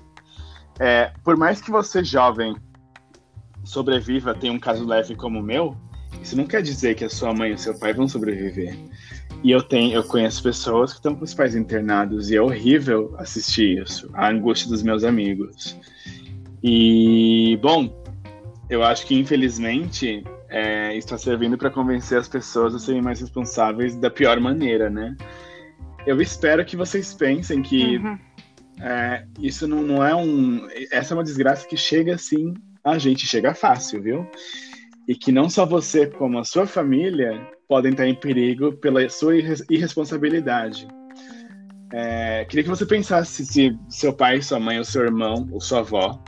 é, 0.80 1.12
por 1.24 1.36
mais 1.36 1.62
que 1.62 1.72
você 1.72 2.04
jovem 2.04 2.56
sobreviva, 3.64 4.36
tenha 4.36 4.54
um 4.54 4.60
caso 4.60 4.86
leve 4.86 5.16
como 5.16 5.40
o 5.40 5.44
meu, 5.44 5.76
isso 6.22 6.36
não 6.36 6.46
quer 6.46 6.62
dizer 6.62 6.96
que 6.96 7.06
a 7.06 7.10
sua 7.10 7.34
mãe 7.34 7.52
e 7.52 7.54
o 7.54 7.58
seu 7.58 7.78
pai 7.78 7.94
vão 7.94 8.08
sobreviver. 8.08 8.78
E 9.44 9.52
eu 9.52 9.62
tenho, 9.62 9.94
eu 9.94 10.04
conheço 10.04 10.44
pessoas 10.44 10.92
que 10.92 11.00
estão 11.00 11.16
com 11.16 11.24
os 11.24 11.34
pais 11.34 11.56
internados 11.56 12.30
e 12.30 12.36
é 12.36 12.42
horrível 12.42 13.14
assistir 13.18 13.82
isso, 13.82 14.10
a 14.14 14.30
angústia 14.30 14.70
dos 14.70 14.84
meus 14.84 15.04
amigos. 15.04 15.78
E 16.62 17.58
bom, 17.62 18.03
eu 18.70 18.84
acho 18.84 19.06
que, 19.06 19.16
infelizmente, 19.16 20.24
é, 20.50 20.96
está 20.96 21.18
servindo 21.18 21.58
para 21.58 21.70
convencer 21.70 22.18
as 22.18 22.28
pessoas 22.28 22.74
a 22.76 22.80
serem 22.80 23.02
mais 23.02 23.20
responsáveis 23.20 23.96
da 23.96 24.10
pior 24.10 24.40
maneira, 24.40 24.90
né? 24.90 25.16
Eu 26.06 26.22
espero 26.22 26.64
que 26.66 26.76
vocês 26.76 27.14
pensem 27.14 27.62
que 27.62 27.98
uhum. 27.98 28.18
é, 28.82 29.26
isso 29.40 29.68
não, 29.68 29.82
não 29.82 30.06
é 30.06 30.14
um. 30.16 30.68
Essa 30.92 31.14
é 31.14 31.18
uma 31.18 31.24
desgraça 31.24 31.68
que 31.68 31.78
chega 31.78 32.16
assim, 32.16 32.54
a 32.84 32.98
gente 32.98 33.26
chega 33.26 33.54
fácil, 33.54 34.02
viu? 34.02 34.28
E 35.08 35.16
que 35.16 35.32
não 35.32 35.50
só 35.50 35.66
você, 35.66 36.08
como 36.08 36.40
a 36.40 36.44
sua 36.44 36.66
família, 36.66 37.46
podem 37.68 37.92
estar 37.92 38.08
em 38.08 38.16
perigo 38.16 38.74
pela 38.74 39.08
sua 39.10 39.36
irresponsabilidade. 39.70 40.88
É, 41.92 42.46
queria 42.46 42.64
que 42.64 42.70
você 42.70 42.86
pensasse 42.86 43.46
se 43.46 43.78
seu 43.90 44.14
pai, 44.14 44.42
sua 44.42 44.60
mãe, 44.60 44.78
ou 44.78 44.84
seu 44.84 45.04
irmão, 45.04 45.48
ou 45.52 45.62
sua 45.62 45.80
avó, 45.80 46.24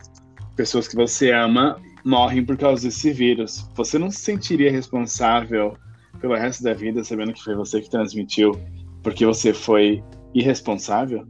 pessoas 0.55 0.87
que 0.87 0.95
você 0.95 1.31
ama, 1.31 1.81
morrem 2.05 2.45
por 2.45 2.55
causa 2.55 2.87
desse 2.87 3.11
vírus. 3.11 3.67
Você 3.73 3.97
não 3.97 4.11
se 4.11 4.19
sentiria 4.19 4.71
responsável 4.71 5.75
pelo 6.21 6.35
resto 6.35 6.63
da 6.63 6.73
vida 6.73 7.03
sabendo 7.03 7.33
que 7.33 7.43
foi 7.43 7.55
você 7.55 7.81
que 7.81 7.89
transmitiu 7.89 8.51
porque 9.01 9.25
você 9.25 9.51
foi 9.53 10.03
irresponsável? 10.33 11.27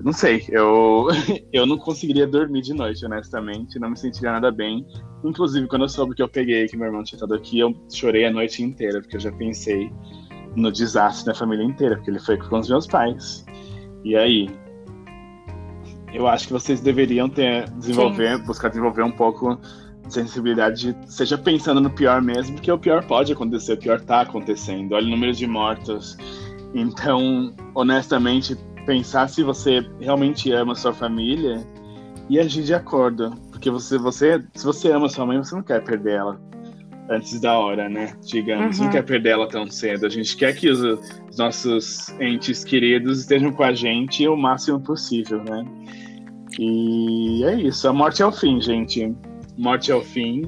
Não 0.00 0.12
sei, 0.12 0.44
eu, 0.48 1.06
eu 1.52 1.66
não 1.66 1.78
conseguiria 1.78 2.26
dormir 2.26 2.62
de 2.62 2.74
noite, 2.74 3.04
honestamente, 3.04 3.78
não 3.78 3.90
me 3.90 3.96
sentiria 3.96 4.32
nada 4.32 4.50
bem. 4.50 4.84
Inclusive, 5.22 5.68
quando 5.68 5.82
eu 5.82 5.88
soube 5.88 6.14
que 6.14 6.22
eu 6.22 6.28
peguei 6.28 6.66
que 6.66 6.76
meu 6.76 6.86
irmão 6.86 7.04
tinha 7.04 7.16
estado 7.16 7.34
aqui, 7.34 7.60
eu 7.60 7.72
chorei 7.92 8.24
a 8.24 8.30
noite 8.32 8.62
inteira, 8.62 9.00
porque 9.00 9.16
eu 9.16 9.20
já 9.20 9.30
pensei 9.30 9.92
no 10.56 10.72
desastre 10.72 11.26
da 11.26 11.34
família 11.34 11.64
inteira, 11.64 11.96
porque 11.96 12.10
ele 12.10 12.18
foi 12.18 12.36
com 12.36 12.58
os 12.58 12.68
meus 12.68 12.86
pais. 12.86 13.44
E 14.04 14.16
aí, 14.16 14.48
eu 16.12 16.26
acho 16.26 16.46
que 16.46 16.52
vocês 16.52 16.80
deveriam 16.80 17.28
ter 17.28 17.68
desenvolver, 17.70 18.36
Sim. 18.38 18.44
buscar 18.44 18.68
desenvolver 18.68 19.02
um 19.02 19.10
pouco 19.10 19.58
de 20.06 20.12
sensibilidade, 20.12 20.96
seja 21.06 21.38
pensando 21.38 21.80
no 21.80 21.90
pior 21.90 22.20
mesmo, 22.20 22.54
porque 22.56 22.70
o 22.70 22.78
pior 22.78 23.04
pode 23.04 23.32
acontecer, 23.32 23.74
o 23.74 23.78
pior 23.78 24.00
tá 24.00 24.22
acontecendo. 24.22 24.92
Olha 24.92 25.06
o 25.06 25.10
número 25.10 25.32
de 25.32 25.46
mortos. 25.46 26.16
Então, 26.74 27.54
honestamente, 27.74 28.56
pensar 28.84 29.28
se 29.28 29.42
você 29.42 29.86
realmente 30.00 30.50
ama 30.52 30.74
sua 30.74 30.92
família 30.92 31.66
e 32.28 32.38
agir 32.38 32.64
de 32.64 32.74
acordo, 32.74 33.30
porque 33.50 33.70
você, 33.70 33.98
você, 33.98 34.42
se 34.54 34.64
você 34.64 34.90
ama 34.90 35.08
sua 35.08 35.26
mãe, 35.26 35.38
você 35.38 35.54
não 35.54 35.62
quer 35.62 35.82
perder 35.82 36.14
ela 36.14 36.40
antes 37.08 37.40
da 37.40 37.58
hora, 37.58 37.88
né? 37.88 38.14
Digamos, 38.22 38.78
uhum. 38.78 38.84
não 38.84 38.92
quer 38.92 39.02
perder 39.02 39.30
ela 39.30 39.48
tão 39.48 39.66
cedo. 39.66 40.06
A 40.06 40.08
gente 40.08 40.36
quer 40.36 40.54
que 40.54 40.68
os, 40.68 40.80
os 40.80 41.36
nossos 41.36 42.08
entes 42.20 42.64
queridos 42.64 43.20
estejam 43.20 43.52
com 43.52 43.62
a 43.62 43.72
gente 43.72 44.26
o 44.26 44.36
máximo 44.36 44.80
possível, 44.80 45.42
né? 45.44 45.64
E 46.58 47.44
é 47.44 47.54
isso. 47.54 47.88
A 47.88 47.92
morte 47.92 48.22
é 48.22 48.26
o 48.26 48.32
fim, 48.32 48.60
gente. 48.60 49.14
Morte 49.56 49.90
é 49.90 49.94
o 49.94 50.02
fim. 50.02 50.42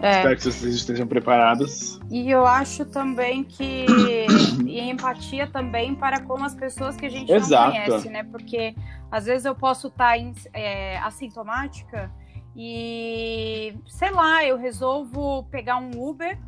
É. 0.00 0.16
Espero 0.16 0.36
que 0.36 0.42
vocês 0.42 0.74
estejam 0.74 1.06
preparados. 1.06 2.00
E 2.10 2.28
eu 2.28 2.44
acho 2.44 2.84
também 2.84 3.44
que. 3.44 3.86
e 4.66 4.80
empatia 4.80 5.46
também 5.46 5.94
para 5.94 6.20
com 6.20 6.42
as 6.42 6.54
pessoas 6.54 6.96
que 6.96 7.06
a 7.06 7.10
gente 7.10 7.30
Exato. 7.30 7.76
não 7.76 7.84
conhece, 7.84 8.08
né? 8.08 8.24
Porque 8.24 8.74
às 9.10 9.26
vezes 9.26 9.44
eu 9.44 9.54
posso 9.54 9.86
estar 9.88 10.16
tá 10.16 10.32
é, 10.54 10.98
assintomática 10.98 12.10
e, 12.56 13.74
sei 13.86 14.10
lá, 14.10 14.44
eu 14.44 14.56
resolvo 14.56 15.44
pegar 15.50 15.76
um 15.76 15.90
Uber 15.96 16.38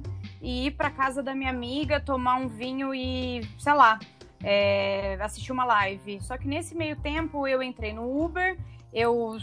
e 0.40 0.66
ir 0.66 0.72
para 0.72 0.90
casa 0.90 1.22
da 1.22 1.34
minha 1.34 1.50
amiga, 1.50 2.00
tomar 2.00 2.36
um 2.36 2.48
vinho 2.48 2.94
e, 2.94 3.42
sei 3.58 3.74
lá, 3.74 3.98
é, 4.42 5.16
assistir 5.20 5.52
uma 5.52 5.64
live. 5.64 6.20
Só 6.20 6.36
que 6.36 6.46
nesse 6.46 6.74
meio 6.74 6.96
tempo 6.96 7.46
eu 7.46 7.62
entrei 7.62 7.92
no 7.92 8.24
Uber 8.24 8.56
eu 8.94 9.36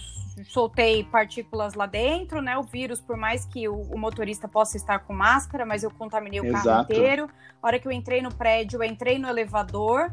soltei 0.46 1.04
partículas 1.04 1.74
lá 1.74 1.86
dentro, 1.86 2.42
né? 2.42 2.58
O 2.58 2.64
vírus, 2.64 3.02
por 3.02 3.18
mais 3.18 3.46
que 3.46 3.68
o, 3.68 3.82
o 3.82 4.00
motorista 4.00 4.48
possa 4.48 4.78
estar 4.78 5.00
com 5.00 5.14
máscara, 5.14 5.66
mas 5.66 5.84
eu 5.84 5.92
contaminei 5.92 6.40
o 6.40 6.46
Exato. 6.46 6.64
carro 6.64 6.84
inteiro. 6.84 7.30
A 7.62 7.68
hora 7.68 7.78
que 7.78 7.86
eu 7.86 7.92
entrei 7.92 8.22
no 8.22 8.34
prédio, 8.34 8.82
eu 8.82 8.84
entrei 8.84 9.20
no 9.20 9.28
elevador 9.28 10.10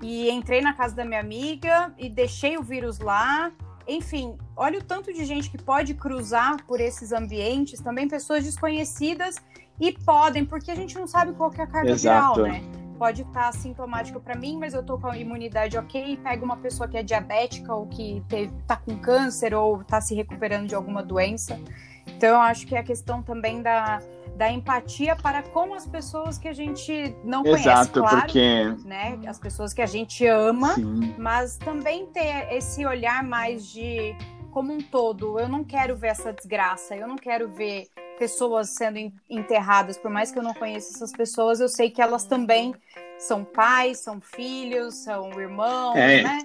e 0.00 0.30
entrei 0.30 0.60
na 0.60 0.72
casa 0.72 0.94
da 0.94 1.04
minha 1.04 1.18
amiga 1.18 1.92
e 1.98 2.08
deixei 2.08 2.56
o 2.56 2.62
vírus 2.62 3.00
lá. 3.00 3.50
Enfim, 3.86 4.36
olha 4.56 4.78
o 4.78 4.82
tanto 4.82 5.12
de 5.12 5.24
gente 5.24 5.48
que 5.50 5.58
pode 5.58 5.94
cruzar 5.94 6.64
por 6.64 6.80
esses 6.80 7.12
ambientes, 7.12 7.80
também 7.80 8.08
pessoas 8.08 8.44
desconhecidas 8.44 9.36
e 9.80 9.92
podem, 9.92 10.44
porque 10.44 10.70
a 10.70 10.74
gente 10.74 10.98
não 10.98 11.06
sabe 11.06 11.32
qual 11.32 11.52
é 11.56 11.62
a 11.62 11.66
carga 11.66 11.90
Exato. 11.90 12.42
viral, 12.42 12.52
né? 12.52 12.86
pode 12.96 13.22
estar 13.22 13.52
sintomático 13.52 14.20
para 14.20 14.34
mim, 14.34 14.56
mas 14.58 14.74
eu 14.74 14.82
tô 14.82 14.98
com 14.98 15.08
a 15.08 15.16
imunidade 15.16 15.76
ok, 15.78 16.18
pega 16.22 16.44
uma 16.44 16.56
pessoa 16.56 16.88
que 16.88 16.96
é 16.96 17.02
diabética 17.02 17.74
ou 17.74 17.86
que 17.86 18.22
teve, 18.28 18.52
tá 18.66 18.76
com 18.76 18.96
câncer 18.98 19.54
ou 19.54 19.84
tá 19.84 20.00
se 20.00 20.14
recuperando 20.14 20.66
de 20.66 20.74
alguma 20.74 21.02
doença. 21.02 21.60
Então 22.06 22.30
eu 22.30 22.40
acho 22.40 22.66
que 22.66 22.74
é 22.74 22.78
a 22.78 22.82
questão 22.82 23.22
também 23.22 23.62
da, 23.62 24.00
da 24.36 24.50
empatia 24.52 25.16
para 25.16 25.42
com 25.42 25.74
as 25.74 25.86
pessoas 25.86 26.36
que 26.36 26.46
a 26.46 26.52
gente 26.52 27.16
não 27.24 27.42
conhece, 27.42 27.68
Exato, 27.68 28.00
claro, 28.00 28.20
porque... 28.20 28.74
né? 28.84 29.18
As 29.26 29.38
pessoas 29.38 29.72
que 29.72 29.80
a 29.80 29.86
gente 29.86 30.26
ama, 30.26 30.74
Sim. 30.74 31.14
mas 31.18 31.56
também 31.56 32.06
ter 32.06 32.52
esse 32.52 32.84
olhar 32.84 33.24
mais 33.24 33.66
de 33.66 34.14
como 34.52 34.72
um 34.72 34.80
todo. 34.80 35.38
Eu 35.40 35.48
não 35.48 35.64
quero 35.64 35.96
ver 35.96 36.08
essa 36.08 36.32
desgraça, 36.32 36.94
eu 36.94 37.08
não 37.08 37.16
quero 37.16 37.48
ver 37.48 37.88
pessoas 38.18 38.70
sendo 38.70 38.98
enterradas, 39.28 39.98
por 39.98 40.10
mais 40.10 40.30
que 40.30 40.38
eu 40.38 40.42
não 40.42 40.54
conheça 40.54 40.94
essas 40.94 41.12
pessoas, 41.12 41.60
eu 41.60 41.68
sei 41.68 41.90
que 41.90 42.00
elas 42.00 42.24
também 42.24 42.74
são 43.18 43.44
pais, 43.44 43.98
são 43.98 44.20
filhos, 44.20 44.94
são 44.94 45.30
irmãos, 45.38 45.96
é. 45.96 46.22
né? 46.22 46.38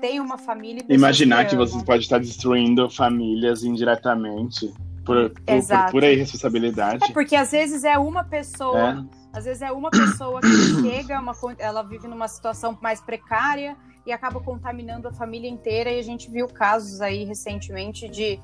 Tem 0.00 0.20
uma 0.20 0.36
família. 0.36 0.84
Imaginar 0.88 1.44
que, 1.44 1.50
que 1.50 1.56
você 1.56 1.82
pode 1.84 2.02
estar 2.02 2.18
destruindo 2.18 2.88
famílias 2.90 3.64
indiretamente 3.64 4.72
por, 5.04 5.30
por, 5.30 5.90
pura 5.90 6.10
irresponsabilidade. 6.10 7.04
É 7.04 7.12
porque 7.12 7.36
às 7.36 7.50
vezes 7.50 7.84
é 7.84 7.98
uma 7.98 8.24
pessoa, 8.24 9.06
é. 9.32 9.38
às 9.38 9.44
vezes 9.44 9.62
é 9.62 9.70
uma 9.70 9.90
pessoa 9.90 10.40
que 10.40 10.48
chega, 10.82 11.20
uma, 11.20 11.34
ela 11.58 11.82
vive 11.82 12.08
numa 12.08 12.28
situação 12.28 12.78
mais 12.80 13.00
precária 13.00 13.76
e 14.06 14.12
acaba 14.12 14.40
contaminando 14.40 15.08
a 15.08 15.12
família 15.12 15.48
inteira. 15.48 15.90
E 15.90 15.98
a 15.98 16.02
gente 16.02 16.30
viu 16.30 16.46
casos 16.48 17.00
aí 17.00 17.24
recentemente 17.24 18.08
de 18.08 18.40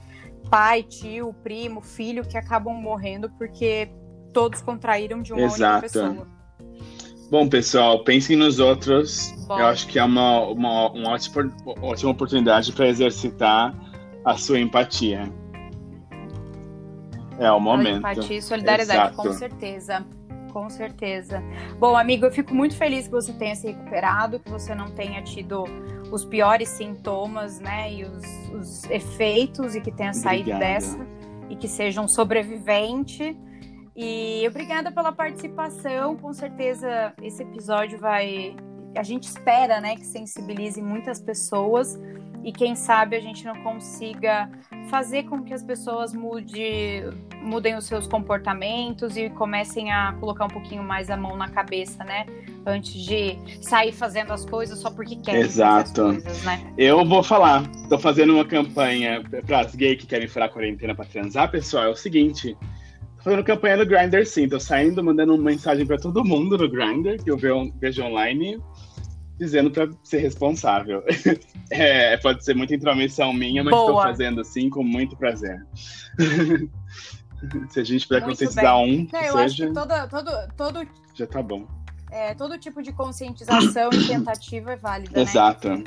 pai, 0.50 0.82
tio, 0.82 1.34
primo, 1.42 1.80
filho 1.80 2.26
que 2.26 2.36
acabam 2.36 2.74
morrendo 2.74 3.30
porque 3.30 3.90
todos 4.32 4.60
contraíram 4.62 5.22
de 5.22 5.32
uma 5.32 5.42
Exato. 5.42 5.62
única 5.62 5.80
pessoa. 5.80 6.40
Bom, 7.30 7.48
pessoal, 7.48 8.02
pensem 8.02 8.36
nos 8.36 8.58
outros. 8.58 9.32
Bom. 9.46 9.58
Eu 9.58 9.66
acho 9.66 9.86
que 9.86 9.98
é 10.00 10.04
uma, 10.04 10.40
uma, 10.48 10.90
uma 10.90 11.10
ótima, 11.10 11.52
ótima 11.80 12.10
oportunidade 12.10 12.72
para 12.72 12.88
exercitar 12.88 13.72
a 14.24 14.36
sua 14.36 14.58
empatia. 14.58 15.32
É 17.40 17.50
o 17.50 17.58
momento. 17.58 17.98
Empatia 17.98 18.36
e 18.36 18.42
solidariedade, 18.42 19.12
Exato. 19.12 19.16
com 19.16 19.32
certeza. 19.32 20.06
Com 20.52 20.68
certeza. 20.68 21.42
Bom, 21.78 21.96
amigo, 21.96 22.26
eu 22.26 22.30
fico 22.30 22.54
muito 22.54 22.76
feliz 22.76 23.06
que 23.06 23.12
você 23.12 23.32
tenha 23.32 23.54
se 23.54 23.68
recuperado, 23.68 24.38
que 24.38 24.50
você 24.50 24.74
não 24.74 24.90
tenha 24.90 25.22
tido 25.22 25.64
os 26.12 26.24
piores 26.24 26.68
sintomas, 26.68 27.60
né, 27.60 27.92
e 27.92 28.04
os, 28.04 28.24
os 28.52 28.84
efeitos, 28.90 29.74
e 29.74 29.80
que 29.80 29.92
tenha 29.92 30.12
saído 30.12 30.50
Obrigada. 30.50 30.74
dessa, 30.74 31.06
e 31.48 31.56
que 31.56 31.68
seja 31.68 32.00
um 32.00 32.08
sobrevivente. 32.08 33.36
E 33.96 34.44
obrigada 34.48 34.90
pela 34.90 35.12
participação. 35.12 36.16
Com 36.16 36.32
certeza 36.32 37.14
esse 37.22 37.42
episódio 37.42 37.98
vai. 37.98 38.56
A 38.96 39.02
gente 39.04 39.24
espera, 39.24 39.80
né, 39.80 39.94
que 39.94 40.04
sensibilize 40.04 40.82
muitas 40.82 41.20
pessoas 41.20 41.98
e 42.44 42.52
quem 42.52 42.74
sabe 42.74 43.16
a 43.16 43.20
gente 43.20 43.44
não 43.44 43.54
consiga 43.62 44.50
fazer 44.88 45.24
com 45.24 45.42
que 45.42 45.52
as 45.52 45.62
pessoas 45.62 46.12
mude, 46.14 47.02
mudem 47.42 47.76
os 47.76 47.84
seus 47.84 48.06
comportamentos 48.06 49.16
e 49.16 49.30
comecem 49.30 49.92
a 49.92 50.14
colocar 50.18 50.46
um 50.46 50.48
pouquinho 50.48 50.82
mais 50.82 51.10
a 51.10 51.16
mão 51.16 51.36
na 51.36 51.48
cabeça, 51.48 52.02
né? 52.04 52.26
Antes 52.66 52.92
de 52.92 53.38
sair 53.62 53.92
fazendo 53.92 54.32
as 54.32 54.44
coisas 54.44 54.78
só 54.78 54.90
porque 54.90 55.16
querem 55.16 55.42
Exato. 55.42 56.02
Coisas, 56.02 56.44
né? 56.44 56.72
Eu 56.76 57.04
vou 57.04 57.22
falar, 57.22 57.62
tô 57.88 57.98
fazendo 57.98 58.34
uma 58.34 58.44
campanha 58.44 59.22
para 59.46 59.60
as 59.60 59.74
gays 59.74 59.98
que 59.98 60.06
querem 60.06 60.26
furar 60.28 60.48
a 60.48 60.52
quarentena 60.52 60.94
para 60.94 61.04
transar, 61.04 61.50
pessoal, 61.50 61.84
é 61.84 61.88
o 61.88 61.96
seguinte. 61.96 62.56
Tô 63.18 63.24
fazendo 63.24 63.44
campanha 63.44 63.76
no 63.76 63.86
Grindr, 63.86 64.24
sim. 64.24 64.48
Tô 64.48 64.58
saindo, 64.58 65.04
mandando 65.04 65.34
uma 65.34 65.44
mensagem 65.44 65.86
para 65.86 65.98
todo 65.98 66.24
mundo 66.24 66.56
no 66.56 66.70
Grindr, 66.70 67.22
que 67.22 67.30
eu 67.30 67.36
vejo 67.36 68.02
online 68.02 68.58
dizendo 69.40 69.70
para 69.70 69.88
ser 70.04 70.18
responsável. 70.18 71.02
É, 71.72 72.16
pode 72.16 72.44
ser 72.44 72.56
muita 72.56 72.74
intromissão 72.74 73.32
minha, 73.32 73.62
mas 73.62 73.72
estou 73.72 74.02
fazendo 74.02 74.40
assim 74.40 74.68
com 74.68 74.82
muito 74.82 75.16
prazer. 75.16 75.64
Se 77.70 77.78
a 77.78 77.84
gente 77.84 78.08
puder 78.08 78.22
muito 78.22 78.30
conscientizar 78.30 78.74
bem. 78.74 79.02
um, 79.02 79.08
Não, 79.12 79.20
eu 79.20 79.32
seja... 79.34 79.44
acho 79.44 79.56
que 79.56 79.72
todo, 79.72 80.08
todo, 80.08 80.52
todo... 80.56 80.88
Já 81.14 81.28
tá 81.28 81.40
bom. 81.40 81.68
É, 82.10 82.34
todo 82.34 82.58
tipo 82.58 82.82
de 82.82 82.92
conscientização 82.92 83.88
e 83.92 84.08
tentativa 84.08 84.72
é 84.72 84.76
válida, 84.76 85.20
Exato. 85.20 85.68
Né? 85.68 85.84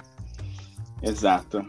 Exato. 1.02 1.68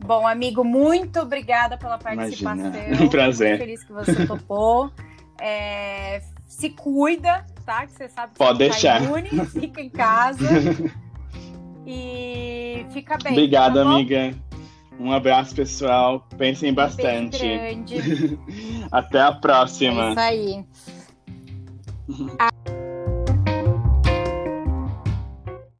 Bom, 0.00 0.26
amigo, 0.26 0.64
muito 0.64 1.20
obrigada 1.20 1.76
pela 1.76 1.98
participação. 1.98 2.68
Imagina. 2.68 2.96
Um 3.04 3.08
prazer. 3.10 3.48
Muito 3.50 3.60
feliz 3.60 3.84
que 3.84 3.92
você 3.92 4.26
topou. 4.26 4.90
É, 5.38 6.22
se 6.46 6.70
cuida, 6.70 7.44
tá? 7.68 7.86
Que 7.86 7.92
você 7.92 8.08
sabe 8.08 8.32
que 8.32 8.38
Pode 8.38 8.56
você 8.56 8.70
deixar. 8.70 8.98
Tá 8.98 9.04
imune, 9.04 9.28
fica 9.46 9.80
em 9.82 9.90
casa. 9.90 10.48
e 11.86 12.86
fica 12.90 13.18
bem. 13.18 13.32
Obrigado, 13.32 13.74
tá 13.74 13.82
amiga. 13.82 14.34
Um 14.98 15.12
abraço, 15.12 15.54
pessoal. 15.54 16.26
Pensem 16.38 16.72
bastante. 16.72 17.44
Até 18.90 19.20
a 19.20 19.32
próxima. 19.32 20.08
É 20.08 20.10
isso 20.10 20.20
aí. 20.20 20.64